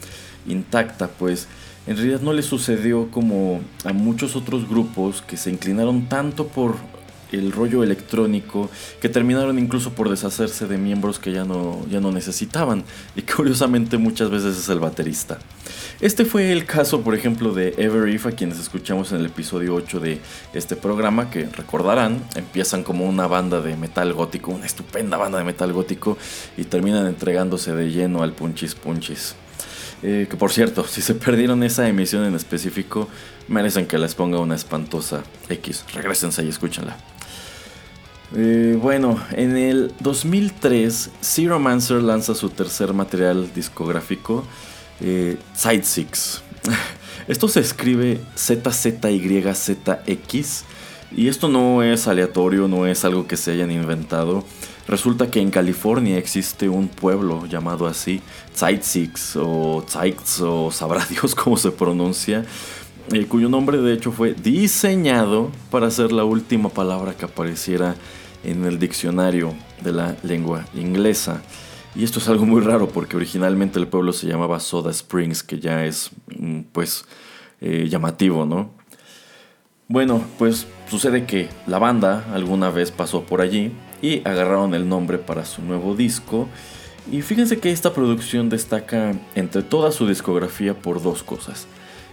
intacta, 0.48 1.08
pues. 1.08 1.48
En 1.88 1.96
realidad 1.96 2.22
no 2.22 2.34
les 2.34 2.46
sucedió 2.46 3.10
como 3.10 3.62
a 3.86 3.94
muchos 3.94 4.36
otros 4.36 4.70
grupos 4.70 5.22
que 5.22 5.38
se 5.38 5.50
inclinaron 5.50 6.08
tanto 6.08 6.48
por 6.48 6.76
el 7.32 7.52
rollo 7.52 7.84
electrónico 7.84 8.70
que 9.02 9.10
terminaron 9.10 9.60
incluso 9.60 9.94
por 9.94 10.10
deshacerse 10.10 10.68
de 10.68 10.78
miembros 10.78 11.20
que 11.20 11.32
ya 11.32 11.44
no, 11.44 11.86
ya 11.90 12.00
no 12.00 12.12
necesitaban 12.12 12.84
y 13.16 13.22
curiosamente 13.22 13.98
muchas 13.98 14.30
veces 14.30 14.58
es 14.58 14.70
el 14.70 14.80
baterista. 14.80 15.40
Este 16.02 16.26
fue 16.26 16.52
el 16.52 16.66
caso 16.66 17.02
por 17.02 17.16
ejemplo 17.16 17.54
de 17.54 17.74
Ever 17.78 18.08
If 18.10 18.26
a 18.26 18.32
quienes 18.32 18.60
escuchamos 18.60 19.12
en 19.12 19.20
el 19.20 19.28
episodio 19.28 19.76
8 19.76 20.00
de 20.00 20.20
este 20.54 20.76
programa 20.76 21.30
que 21.30 21.46
recordarán 21.46 22.24
empiezan 22.36 22.84
como 22.84 23.06
una 23.06 23.28
banda 23.28 23.62
de 23.62 23.76
metal 23.76 24.14
gótico, 24.14 24.52
una 24.52 24.66
estupenda 24.66 25.18
banda 25.18 25.38
de 25.38 25.44
metal 25.44 25.74
gótico 25.74 26.18
y 26.58 26.64
terminan 26.64 27.08
entregándose 27.08 27.74
de 27.74 27.92
lleno 27.92 28.24
al 28.24 28.34
punchis 28.34 28.76
punchis. 28.76 29.36
Eh, 30.02 30.28
que 30.30 30.38
por 30.38 30.52
cierto, 30.52 30.86
si 30.86 31.02
se 31.02 31.16
perdieron 31.16 31.62
esa 31.64 31.88
emisión 31.88 32.24
en 32.24 32.36
específico, 32.36 33.10
merecen 33.48 33.86
que 33.86 33.98
les 33.98 34.16
ponga 34.16 34.40
una 34.40 34.56
espantosa 34.56 35.24
X. 35.50 35.84
Regrésense 35.94 36.44
y 36.44 36.50
escúchenla. 36.50 36.98
Eh, 38.36 38.78
bueno, 38.80 39.20
en 39.32 39.58
el 39.58 39.92
2003, 40.02 41.10
Zero 41.22 41.60
Mancer 41.60 42.04
lanza 42.04 42.36
su 42.36 42.50
tercer 42.50 42.94
material 42.94 43.52
discográfico, 43.54 44.44
eh, 45.02 45.38
Side 45.56 45.84
Six. 45.84 46.44
Esto 47.28 47.48
se 47.48 47.60
escribe 47.62 48.20
ZZYZX 48.36 49.44
y 51.16 51.28
esto 51.28 51.48
no 51.48 51.82
es 51.84 52.08
aleatorio, 52.08 52.68
no 52.68 52.86
es 52.86 53.04
algo 53.06 53.28
que 53.28 53.38
se 53.38 53.52
hayan 53.52 53.72
inventado. 53.72 54.44
Resulta 54.88 55.30
que 55.30 55.40
en 55.40 55.52
California 55.52 56.18
existe 56.18 56.70
un 56.70 56.88
pueblo 56.88 57.46
llamado 57.46 57.86
así, 57.88 58.22
Six 58.54 59.36
o 59.36 59.84
Zeitz 59.88 60.42
o 60.42 60.72
sabrá 60.72 61.06
Dios 61.10 61.36
cómo 61.36 61.58
se 61.58 61.72
pronuncia, 61.72 62.46
eh, 63.12 63.26
cuyo 63.26 63.50
nombre 63.50 63.78
de 63.78 63.94
hecho 63.94 64.12
fue 64.12 64.34
diseñado 64.34 65.52
para 65.72 65.92
ser 65.92 66.12
la 66.12 66.24
última 66.24 66.70
palabra 66.70 67.14
que 67.14 67.26
apareciera 67.26 67.96
en 68.44 68.66
el 68.66 68.80
diccionario 68.80 69.54
de 69.82 69.92
la 69.92 70.16
lengua 70.24 70.66
inglesa. 70.74 71.42
Y 71.96 72.04
esto 72.04 72.20
es 72.20 72.30
algo 72.30 72.46
muy 72.46 72.62
raro 72.62 72.90
porque 72.90 73.16
originalmente 73.16 73.80
el 73.80 73.88
pueblo 73.88 74.14
se 74.14 74.28
llamaba 74.28 74.60
Soda 74.60 74.92
Springs, 74.92 75.44
que 75.44 75.60
ya 75.60 75.86
es 75.86 76.12
mm, 76.38 76.62
pues 76.72 77.06
eh, 77.62 77.88
llamativo, 77.90 78.46
¿no? 78.46 78.72
Bueno, 79.88 80.24
pues 80.38 80.68
sucede 80.88 81.26
que 81.26 81.50
la 81.66 81.80
banda 81.80 82.24
alguna 82.32 82.70
vez 82.70 82.92
pasó 82.92 83.24
por 83.24 83.42
allí 83.42 83.72
y 84.04 84.20
agarraron 84.20 84.76
el 84.76 84.88
nombre 84.88 85.18
para 85.18 85.46
su 85.46 85.64
nuevo 85.64 85.96
disco. 85.96 86.48
Y 87.12 87.24
fíjense 87.24 87.60
que 87.60 87.72
esta 87.72 87.92
producción 87.92 88.50
destaca 88.50 89.14
entre 89.34 89.64
toda 89.64 89.92
su 89.92 90.08
discografía 90.08 90.76
por 90.76 91.02
dos 91.02 91.24
cosas. 91.24 91.66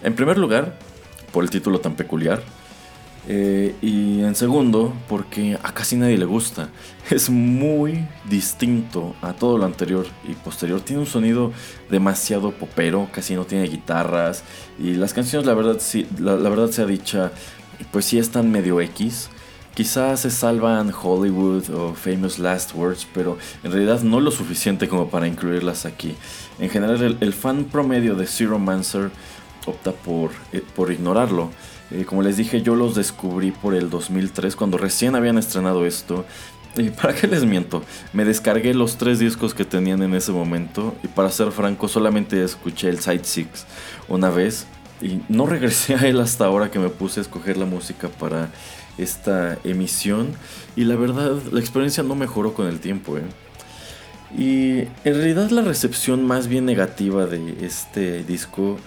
En 0.02 0.14
primer 0.14 0.38
lugar, 0.38 0.78
por 1.32 1.44
el 1.44 1.50
título 1.50 1.80
tan 1.80 1.96
peculiar, 1.96 2.42
eh, 3.28 3.74
y 3.82 4.20
en 4.20 4.36
segundo, 4.36 4.94
porque 5.08 5.58
a 5.60 5.72
casi 5.72 5.96
nadie 5.96 6.18
le 6.18 6.24
gusta. 6.24 6.68
Es 7.10 7.30
muy 7.30 8.04
distinto 8.28 9.14
a 9.22 9.32
todo 9.32 9.58
lo 9.58 9.64
anterior 9.64 10.06
y 10.28 10.34
posterior. 10.34 10.80
Tiene 10.80 11.02
un 11.02 11.06
sonido 11.06 11.52
demasiado 11.88 12.50
popero, 12.50 13.08
casi 13.12 13.34
no 13.34 13.44
tiene 13.44 13.68
guitarras. 13.68 14.42
Y 14.78 14.94
las 14.94 15.14
canciones, 15.14 15.46
la 15.46 15.54
verdad, 15.54 15.76
sí, 15.78 16.06
la, 16.18 16.34
verdad 16.34 16.68
sea 16.70 16.84
dicha, 16.84 17.30
pues 17.92 18.06
sí 18.06 18.18
están 18.18 18.50
medio 18.50 18.80
X. 18.80 19.28
Quizás 19.74 20.20
se 20.20 20.30
salvan 20.30 20.90
Hollywood 20.90 21.70
o 21.70 21.94
Famous 21.94 22.38
Last 22.38 22.74
Words, 22.74 23.06
pero 23.12 23.38
en 23.62 23.70
realidad 23.70 24.00
no 24.02 24.20
lo 24.20 24.30
suficiente 24.30 24.88
como 24.88 25.08
para 25.08 25.28
incluirlas 25.28 25.84
aquí. 25.84 26.16
En 26.58 26.70
general, 26.70 27.18
el, 27.20 27.32
fan 27.34 27.64
promedio 27.64 28.14
de 28.14 28.26
Zero 28.26 28.58
Mancer 28.58 29.10
opta 29.66 29.92
por, 29.92 30.30
eh, 30.52 30.62
por 30.74 30.90
ignorarlo. 30.90 31.50
Como 32.06 32.22
les 32.22 32.36
dije, 32.36 32.62
yo 32.62 32.74
los 32.74 32.94
descubrí 32.94 33.52
por 33.52 33.74
el 33.74 33.90
2003, 33.90 34.56
cuando 34.56 34.76
recién 34.76 35.14
habían 35.14 35.38
estrenado 35.38 35.86
esto. 35.86 36.24
Y 36.76 36.90
para 37.02 37.14
qué 37.14 37.26
les 37.26 37.44
miento, 37.44 37.82
me 38.12 38.24
descargué 38.24 38.74
los 38.74 38.96
tres 38.96 39.18
discos 39.18 39.54
que 39.54 39.64
tenían 39.64 40.02
en 40.02 40.14
ese 40.14 40.32
momento. 40.32 40.94
Y 41.02 41.08
para 41.08 41.30
ser 41.30 41.52
franco, 41.52 41.88
solamente 41.88 42.42
escuché 42.42 42.88
el 42.88 43.00
Side 43.00 43.24
Six 43.24 43.66
una 44.08 44.30
vez. 44.30 44.66
Y 45.00 45.20
no 45.28 45.46
regresé 45.46 45.94
a 45.94 46.06
él 46.06 46.20
hasta 46.20 46.46
ahora 46.46 46.70
que 46.70 46.78
me 46.78 46.88
puse 46.88 47.20
a 47.20 47.22
escoger 47.22 47.56
la 47.56 47.66
música 47.66 48.08
para 48.08 48.50
esta 48.98 49.58
emisión. 49.64 50.32
Y 50.74 50.84
la 50.84 50.96
verdad, 50.96 51.36
la 51.50 51.60
experiencia 51.60 52.02
no 52.02 52.14
mejoró 52.14 52.52
con 52.54 52.66
el 52.66 52.80
tiempo. 52.80 53.16
¿eh? 53.16 53.22
Y 54.36 54.80
en 55.04 55.14
realidad 55.14 55.50
la 55.50 55.62
recepción 55.62 56.26
más 56.26 56.48
bien 56.48 56.64
negativa 56.64 57.26
de 57.26 57.64
este 57.64 58.24
disco 58.24 58.78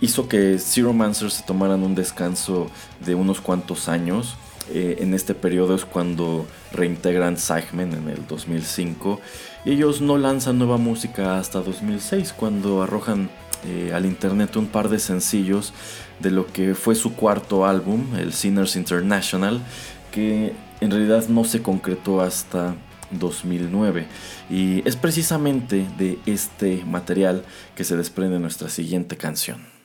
hizo 0.00 0.28
que 0.28 0.58
Zero 0.58 0.92
Mancer 0.92 1.30
se 1.30 1.42
tomaran 1.42 1.82
un 1.82 1.94
descanso 1.94 2.70
de 3.04 3.14
unos 3.14 3.40
cuantos 3.40 3.88
años. 3.88 4.36
Eh, 4.72 4.98
en 5.00 5.14
este 5.14 5.34
periodo 5.34 5.74
es 5.74 5.84
cuando 5.84 6.46
reintegran 6.72 7.36
Sigmen 7.36 7.92
en 7.92 8.08
el 8.08 8.26
2005 8.26 9.20
y 9.64 9.72
ellos 9.72 10.00
no 10.00 10.16
lanzan 10.16 10.58
nueva 10.58 10.76
música 10.76 11.38
hasta 11.38 11.60
2006 11.60 12.32
cuando 12.32 12.82
arrojan 12.82 13.30
eh, 13.66 13.90
al 13.92 14.06
internet 14.06 14.56
un 14.56 14.66
par 14.66 14.88
de 14.88 14.98
sencillos 15.00 15.72
de 16.20 16.30
lo 16.30 16.46
que 16.46 16.74
fue 16.74 16.94
su 16.94 17.14
cuarto 17.14 17.66
álbum, 17.66 18.14
el 18.16 18.32
Sinners 18.32 18.76
International, 18.76 19.60
que 20.12 20.54
en 20.80 20.90
realidad 20.90 21.26
no 21.28 21.44
se 21.44 21.62
concretó 21.62 22.20
hasta 22.20 22.74
2009. 23.10 24.06
Y 24.50 24.86
es 24.88 24.96
precisamente 24.96 25.86
de 25.98 26.18
este 26.26 26.84
material 26.84 27.44
que 27.74 27.84
se 27.84 27.96
desprende 27.96 28.38
nuestra 28.38 28.68
siguiente 28.68 29.16
canción. 29.16 29.79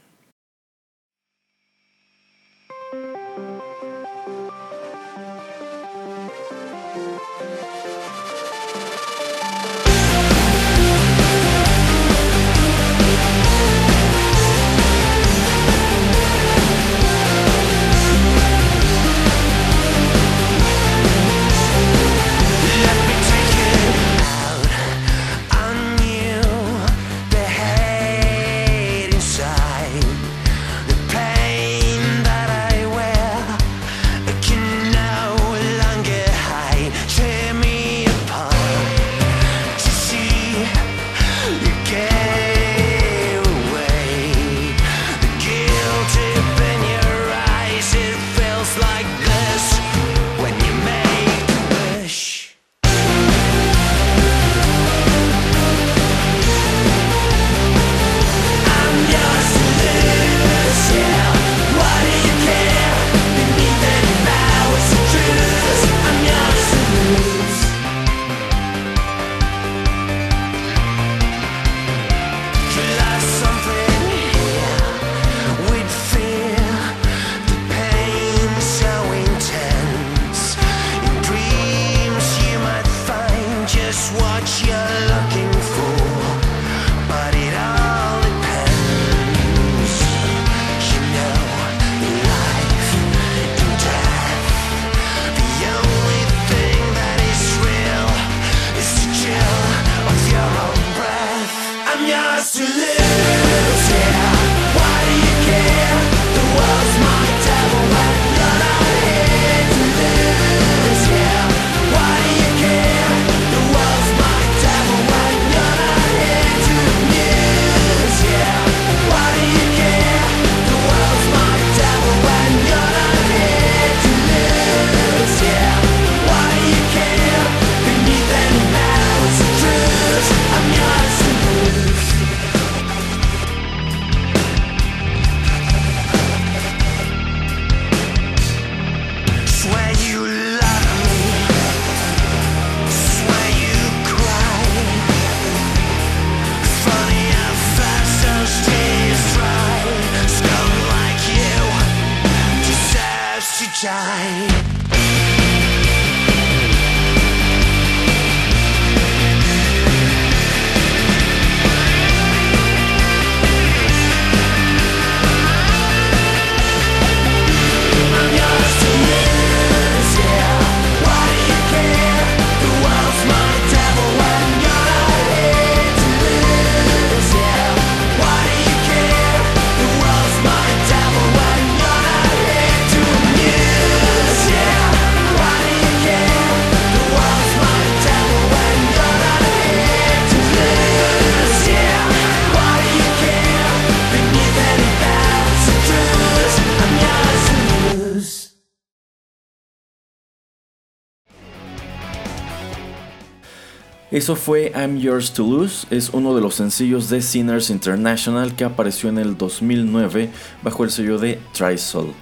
Eso 204.15 204.37
fue 204.37 204.71
I'm 204.73 204.97
Yours 204.97 205.33
to 205.33 205.43
Lose, 205.43 205.85
es 205.89 206.09
uno 206.11 206.33
de 206.33 206.39
los 206.39 206.55
sencillos 206.55 207.09
de 207.09 207.21
Sinners 207.21 207.69
International 207.69 208.55
que 208.55 208.63
apareció 208.63 209.09
en 209.09 209.17
el 209.17 209.37
2009 209.37 210.29
bajo 210.63 210.85
el 210.85 210.89
sello 210.89 211.17
de 211.19 211.37
Trisol. 211.51 212.13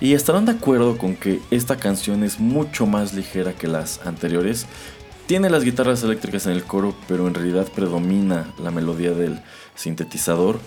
Y 0.00 0.14
estarán 0.14 0.44
de 0.46 0.50
acuerdo 0.50 0.98
con 0.98 1.14
que 1.14 1.40
esta 1.52 1.76
canción 1.76 2.24
es 2.24 2.40
mucho 2.40 2.84
más 2.84 3.14
ligera 3.14 3.52
que 3.52 3.68
las 3.68 4.04
anteriores. 4.04 4.66
Tiene 5.28 5.50
las 5.50 5.62
guitarras 5.62 6.02
eléctricas 6.02 6.46
en 6.46 6.52
el 6.52 6.64
coro, 6.64 6.96
pero 7.06 7.28
en 7.28 7.34
realidad 7.34 7.68
predomina 7.68 8.52
la 8.60 8.72
melodía 8.72 9.12
del 9.12 9.40
sintetizador. 9.76 10.58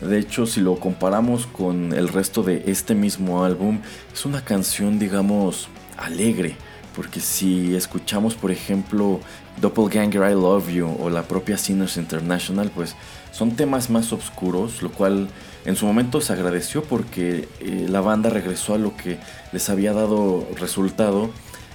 De 0.00 0.18
hecho, 0.18 0.46
si 0.46 0.62
lo 0.62 0.76
comparamos 0.76 1.46
con 1.46 1.92
el 1.92 2.08
resto 2.08 2.42
de 2.42 2.62
este 2.68 2.94
mismo 2.94 3.44
álbum, 3.44 3.82
es 4.14 4.24
una 4.24 4.42
canción, 4.42 4.98
digamos, 4.98 5.68
alegre. 5.98 6.56
Porque 6.94 7.20
si 7.20 7.76
escuchamos, 7.76 8.34
por 8.34 8.50
ejemplo, 8.50 9.20
Doppelganger 9.60 10.30
I 10.30 10.34
Love 10.34 10.70
You 10.70 10.96
o 11.00 11.10
la 11.10 11.22
propia 11.22 11.56
Sinners 11.56 11.96
International, 11.96 12.70
pues 12.74 12.94
son 13.32 13.52
temas 13.52 13.90
más 13.90 14.12
oscuros, 14.12 14.82
lo 14.82 14.90
cual 14.90 15.28
en 15.64 15.76
su 15.76 15.86
momento 15.86 16.20
se 16.20 16.32
agradeció 16.32 16.82
porque 16.84 17.48
eh, 17.60 17.86
la 17.88 18.00
banda 18.00 18.30
regresó 18.30 18.74
a 18.74 18.78
lo 18.78 18.96
que 18.96 19.18
les 19.52 19.68
había 19.68 19.92
dado 19.92 20.46
resultado 20.56 21.30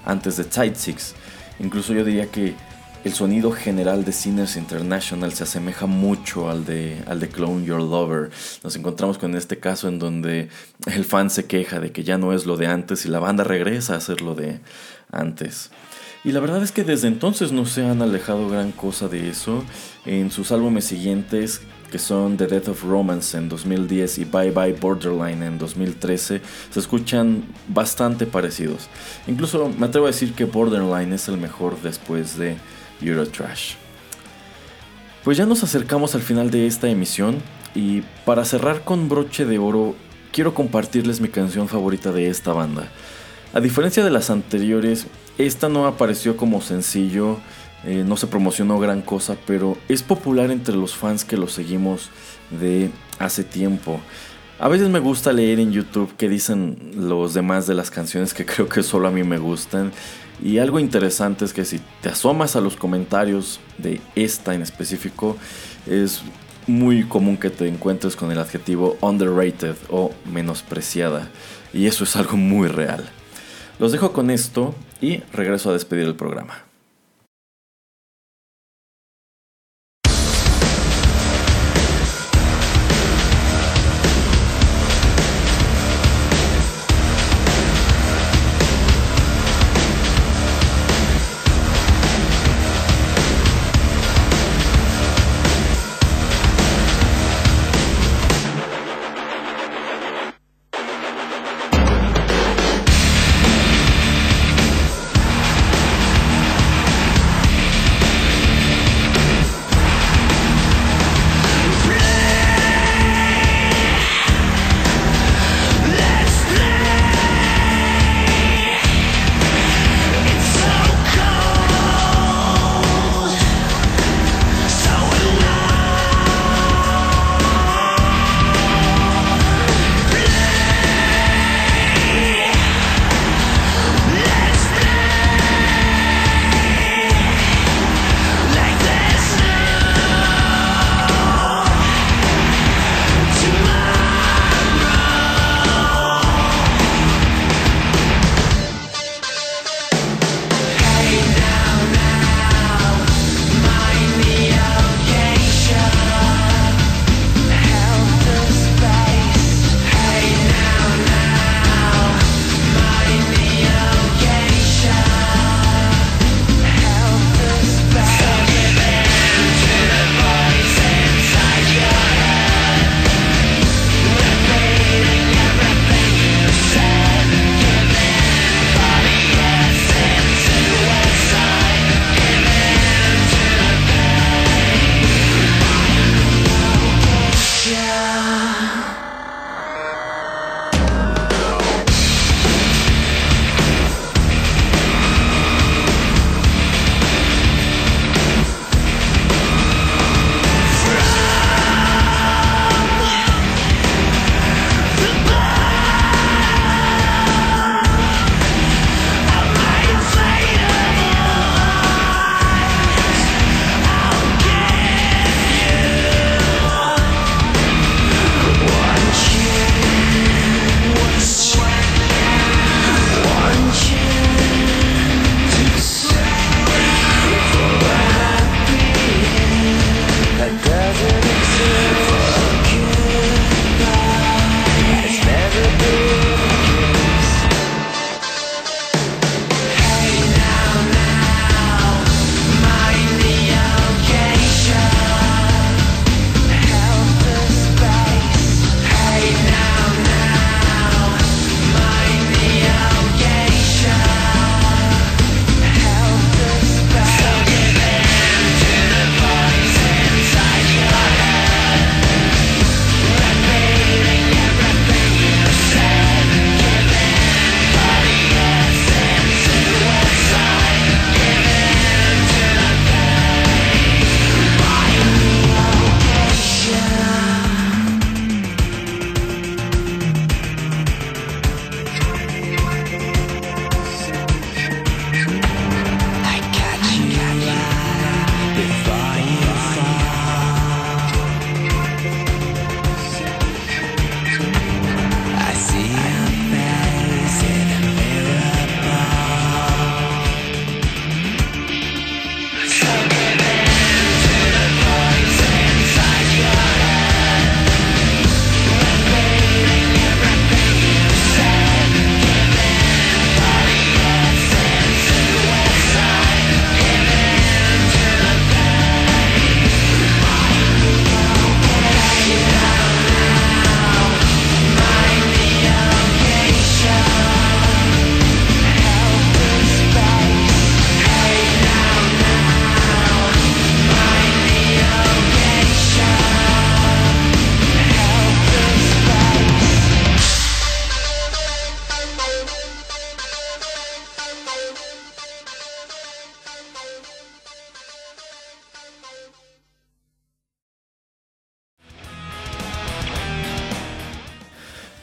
antes 0.05 0.37
de 0.37 0.43
Tide 0.43 0.75
Six. 0.75 1.15
Incluso 1.59 1.93
yo 1.93 2.03
diría 2.03 2.27
que 2.27 2.55
el 3.03 3.13
sonido 3.13 3.51
general 3.51 4.05
de 4.05 4.11
Sinners 4.11 4.57
International 4.57 5.33
se 5.33 5.43
asemeja 5.43 5.87
mucho 5.87 6.49
al 6.49 6.65
de, 6.65 7.03
al 7.07 7.19
de 7.19 7.29
Clone 7.29 7.65
Your 7.65 7.81
Lover. 7.81 8.29
Nos 8.63 8.75
encontramos 8.75 9.17
con 9.17 9.35
este 9.35 9.59
caso 9.59 9.87
en 9.87 9.97
donde 9.97 10.49
el 10.85 11.05
fan 11.05 11.29
se 11.29 11.45
queja 11.45 11.79
de 11.79 11.91
que 11.91 12.03
ya 12.03 12.17
no 12.17 12.31
es 12.31 12.45
lo 12.45 12.57
de 12.57 12.67
antes 12.67 13.05
y 13.05 13.09
la 13.09 13.19
banda 13.19 13.43
regresa 13.43 13.95
a 13.95 13.97
hacer 13.97 14.21
lo 14.21 14.35
de 14.35 14.59
antes. 15.11 15.71
Y 16.23 16.33
la 16.33 16.39
verdad 16.39 16.61
es 16.61 16.71
que 16.71 16.83
desde 16.83 17.07
entonces 17.07 17.51
no 17.51 17.65
se 17.65 17.83
han 17.83 18.01
alejado 18.03 18.47
gran 18.47 18.71
cosa 18.71 19.07
de 19.07 19.29
eso. 19.29 19.63
En 20.05 20.29
sus 20.29 20.51
álbumes 20.51 20.85
siguientes, 20.85 21.61
que 21.89 21.97
son 21.97 22.37
The 22.37 22.45
Death 22.45 22.69
of 22.69 22.83
Romance 22.83 23.35
en 23.35 23.49
2010 23.49 24.19
y 24.19 24.25
Bye 24.25 24.51
Bye 24.51 24.73
Borderline 24.73 25.41
en 25.41 25.57
2013, 25.57 26.41
se 26.69 26.79
escuchan 26.79 27.43
bastante 27.67 28.27
parecidos. 28.27 28.87
Incluso 29.27 29.69
me 29.69 29.87
atrevo 29.87 30.05
a 30.05 30.11
decir 30.11 30.33
que 30.33 30.45
Borderline 30.45 31.13
es 31.13 31.27
el 31.27 31.37
mejor 31.37 31.81
después 31.81 32.37
de 32.37 32.55
Eurotrash. 33.01 33.73
Pues 35.23 35.37
ya 35.37 35.47
nos 35.47 35.63
acercamos 35.63 36.13
al 36.13 36.21
final 36.21 36.51
de 36.51 36.67
esta 36.67 36.87
emisión. 36.87 37.37
Y 37.73 38.01
para 38.25 38.45
cerrar 38.45 38.83
con 38.83 39.09
broche 39.09 39.45
de 39.45 39.57
oro, 39.57 39.95
quiero 40.31 40.53
compartirles 40.53 41.19
mi 41.19 41.29
canción 41.29 41.67
favorita 41.67 42.11
de 42.11 42.27
esta 42.27 42.53
banda. 42.53 42.89
A 43.53 43.59
diferencia 43.59 44.03
de 44.03 44.11
las 44.11 44.29
anteriores, 44.29 45.07
esta 45.45 45.69
no 45.69 45.87
apareció 45.87 46.37
como 46.37 46.61
sencillo, 46.61 47.37
eh, 47.83 48.03
no 48.05 48.17
se 48.17 48.27
promocionó 48.27 48.79
gran 48.79 49.01
cosa, 49.01 49.35
pero 49.47 49.77
es 49.89 50.03
popular 50.03 50.51
entre 50.51 50.75
los 50.75 50.95
fans 50.95 51.25
que 51.25 51.37
lo 51.37 51.47
seguimos 51.47 52.09
de 52.51 52.91
hace 53.19 53.43
tiempo. 53.43 53.99
A 54.59 54.67
veces 54.67 54.89
me 54.89 54.99
gusta 54.99 55.33
leer 55.33 55.59
en 55.59 55.71
YouTube 55.71 56.13
qué 56.17 56.29
dicen 56.29 56.91
los 56.95 57.33
demás 57.33 57.65
de 57.65 57.73
las 57.73 57.89
canciones 57.89 58.33
que 58.33 58.45
creo 58.45 58.69
que 58.69 58.83
solo 58.83 59.07
a 59.07 59.11
mí 59.11 59.23
me 59.23 59.39
gustan. 59.39 59.91
Y 60.43 60.59
algo 60.59 60.79
interesante 60.79 61.45
es 61.45 61.53
que 61.53 61.65
si 61.65 61.79
te 62.01 62.09
asomas 62.09 62.55
a 62.55 62.61
los 62.61 62.75
comentarios 62.75 63.59
de 63.77 64.01
esta 64.15 64.53
en 64.53 64.61
específico, 64.61 65.37
es 65.87 66.21
muy 66.67 67.03
común 67.03 67.37
que 67.37 67.49
te 67.49 67.67
encuentres 67.67 68.15
con 68.15 68.31
el 68.31 68.39
adjetivo 68.39 68.97
underrated 69.01 69.75
o 69.89 70.11
menospreciada. 70.31 71.29
Y 71.73 71.87
eso 71.87 72.03
es 72.03 72.15
algo 72.15 72.37
muy 72.37 72.67
real. 72.67 73.09
Los 73.79 73.91
dejo 73.91 74.13
con 74.13 74.29
esto 74.29 74.75
y 75.01 75.17
regreso 75.33 75.69
a 75.69 75.73
despedir 75.73 76.05
el 76.05 76.15
programa. 76.15 76.70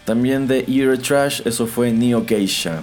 También 0.09 0.49
de 0.49 0.65
Ear 0.69 0.97
Trash, 0.97 1.43
eso 1.45 1.67
fue 1.67 1.93
Neo 1.93 2.25
Geisha. 2.27 2.83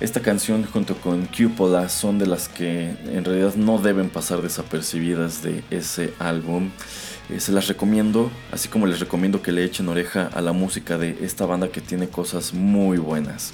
Esta 0.00 0.20
canción 0.20 0.64
junto 0.64 0.96
con 0.96 1.26
Cupola 1.26 1.90
son 1.90 2.18
de 2.18 2.26
las 2.26 2.48
que 2.48 2.94
en 3.12 3.22
realidad 3.22 3.54
no 3.56 3.78
deben 3.78 4.08
pasar 4.08 4.40
desapercibidas 4.40 5.42
de 5.42 5.62
ese 5.70 6.14
álbum. 6.18 6.70
Eh, 7.28 7.38
se 7.38 7.52
las 7.52 7.68
recomiendo, 7.68 8.30
así 8.50 8.68
como 8.70 8.86
les 8.86 8.98
recomiendo 8.98 9.42
que 9.42 9.52
le 9.52 9.62
echen 9.62 9.90
oreja 9.90 10.30
a 10.32 10.40
la 10.40 10.52
música 10.52 10.96
de 10.96 11.18
esta 11.20 11.44
banda 11.44 11.68
que 11.68 11.82
tiene 11.82 12.08
cosas 12.08 12.54
muy 12.54 12.96
buenas. 12.96 13.52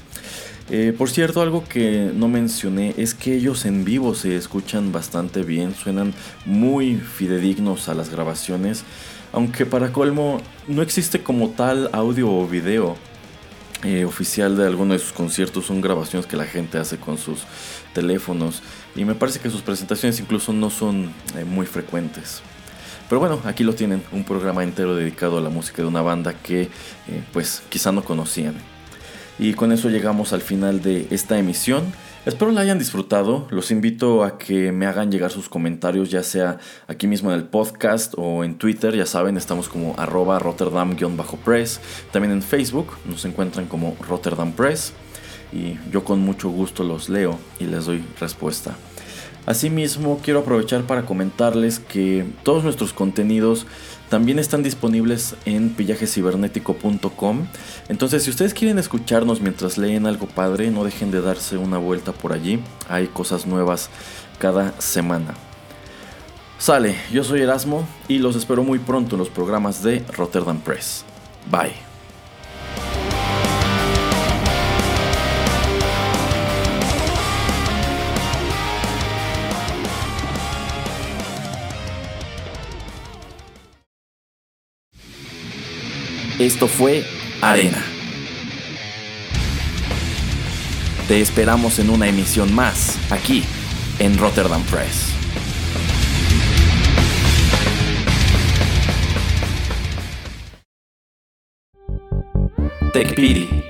Eh, 0.70 0.94
por 0.96 1.10
cierto, 1.10 1.42
algo 1.42 1.64
que 1.64 2.12
no 2.14 2.28
mencioné 2.28 2.94
es 2.96 3.12
que 3.14 3.34
ellos 3.34 3.64
en 3.64 3.84
vivo 3.84 4.14
se 4.14 4.36
escuchan 4.36 4.92
bastante 4.92 5.42
bien, 5.42 5.74
suenan 5.74 6.14
muy 6.46 6.94
fidedignos 6.94 7.88
a 7.88 7.94
las 7.94 8.08
grabaciones, 8.08 8.84
aunque 9.32 9.66
para 9.66 9.92
colmo 9.92 10.40
no 10.66 10.82
existe 10.82 11.22
como 11.22 11.50
tal 11.50 11.90
audio 11.92 12.30
o 12.30 12.46
video 12.46 12.96
eh, 13.82 14.04
oficial 14.04 14.56
de 14.56 14.66
alguno 14.66 14.92
de 14.92 14.98
sus 14.98 15.12
conciertos, 15.12 15.66
son 15.66 15.80
grabaciones 15.80 16.26
que 16.26 16.36
la 16.36 16.44
gente 16.44 16.78
hace 16.78 16.98
con 16.98 17.18
sus 17.18 17.44
teléfonos 17.94 18.62
y 18.94 19.04
me 19.04 19.14
parece 19.14 19.40
que 19.40 19.50
sus 19.50 19.62
presentaciones 19.62 20.20
incluso 20.20 20.52
no 20.52 20.70
son 20.70 21.12
muy 21.46 21.66
frecuentes. 21.66 22.42
Pero 23.10 23.18
bueno, 23.18 23.40
aquí 23.44 23.64
lo 23.64 23.74
tienen, 23.74 24.04
un 24.12 24.22
programa 24.22 24.62
entero 24.62 24.94
dedicado 24.94 25.36
a 25.36 25.40
la 25.40 25.50
música 25.50 25.82
de 25.82 25.88
una 25.88 26.00
banda 26.00 26.32
que 26.32 26.62
eh, 26.62 26.68
pues 27.32 27.60
quizá 27.68 27.90
no 27.90 28.04
conocían. 28.04 28.54
Y 29.36 29.54
con 29.54 29.72
eso 29.72 29.88
llegamos 29.88 30.32
al 30.32 30.42
final 30.42 30.80
de 30.80 31.08
esta 31.10 31.36
emisión. 31.36 31.92
Espero 32.26 32.52
la 32.52 32.60
hayan 32.60 32.78
disfrutado. 32.78 33.46
Los 33.48 33.70
invito 33.70 34.24
a 34.24 34.36
que 34.36 34.72
me 34.72 34.84
hagan 34.84 35.10
llegar 35.10 35.30
sus 35.30 35.48
comentarios, 35.48 36.10
ya 36.10 36.22
sea 36.22 36.58
aquí 36.86 37.06
mismo 37.06 37.32
en 37.32 37.38
el 37.38 37.44
podcast 37.44 38.12
o 38.18 38.44
en 38.44 38.58
Twitter. 38.58 38.94
Ya 38.94 39.06
saben, 39.06 39.38
estamos 39.38 39.70
como 39.70 39.94
arroba 39.96 40.38
Rotterdam-press. 40.38 41.80
También 42.12 42.32
en 42.32 42.42
Facebook 42.42 42.88
nos 43.06 43.24
encuentran 43.24 43.66
como 43.66 43.96
Rotterdam 44.06 44.52
Press. 44.52 44.92
Y 45.50 45.78
yo 45.90 46.04
con 46.04 46.20
mucho 46.20 46.50
gusto 46.50 46.84
los 46.84 47.08
leo 47.08 47.38
y 47.58 47.64
les 47.64 47.86
doy 47.86 48.04
respuesta. 48.20 48.76
Asimismo, 49.46 50.20
quiero 50.22 50.40
aprovechar 50.40 50.82
para 50.82 51.06
comentarles 51.06 51.78
que 51.78 52.26
todos 52.42 52.62
nuestros 52.62 52.92
contenidos 52.92 53.66
también 54.10 54.40
están 54.40 54.62
disponibles 54.62 55.36
en 55.46 55.70
pillajecibernético.com. 55.70 57.46
Entonces, 57.88 58.24
si 58.24 58.30
ustedes 58.30 58.52
quieren 58.52 58.78
escucharnos 58.78 59.40
mientras 59.40 59.78
leen 59.78 60.06
algo 60.06 60.26
padre, 60.26 60.70
no 60.70 60.84
dejen 60.84 61.12
de 61.12 61.22
darse 61.22 61.56
una 61.56 61.78
vuelta 61.78 62.12
por 62.12 62.32
allí. 62.32 62.60
Hay 62.88 63.06
cosas 63.06 63.46
nuevas 63.46 63.88
cada 64.38 64.78
semana. 64.80 65.34
Sale, 66.58 66.96
yo 67.12 67.24
soy 67.24 67.40
Erasmo 67.40 67.88
y 68.08 68.18
los 68.18 68.36
espero 68.36 68.64
muy 68.64 68.80
pronto 68.80 69.14
en 69.14 69.20
los 69.20 69.30
programas 69.30 69.82
de 69.82 70.04
Rotterdam 70.14 70.60
Press. 70.60 71.04
Bye. 71.50 71.89
Esto 86.40 86.68
fue 86.68 87.04
Arena. 87.42 87.84
Te 91.06 91.20
esperamos 91.20 91.78
en 91.78 91.90
una 91.90 92.08
emisión 92.08 92.54
más, 92.54 92.98
aquí, 93.10 93.44
en 93.98 94.16
Rotterdam 94.16 94.62
Press. 94.62 95.12
TechPiri, 102.94 103.62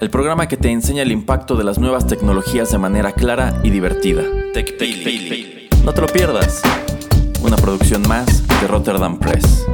el 0.00 0.10
programa 0.10 0.48
que 0.48 0.56
te 0.56 0.68
enseña 0.68 1.02
el 1.02 1.12
impacto 1.12 1.54
de 1.54 1.62
las 1.62 1.78
nuevas 1.78 2.08
tecnologías 2.08 2.72
de 2.72 2.78
manera 2.78 3.12
clara 3.12 3.60
y 3.62 3.70
divertida. 3.70 4.24
TechPiri. 4.52 5.68
No 5.84 5.94
te 5.94 6.00
lo 6.00 6.08
pierdas. 6.08 6.60
Una 7.40 7.56
producción 7.56 8.02
más 8.08 8.48
de 8.60 8.66
Rotterdam 8.66 9.16
Press. 9.16 9.64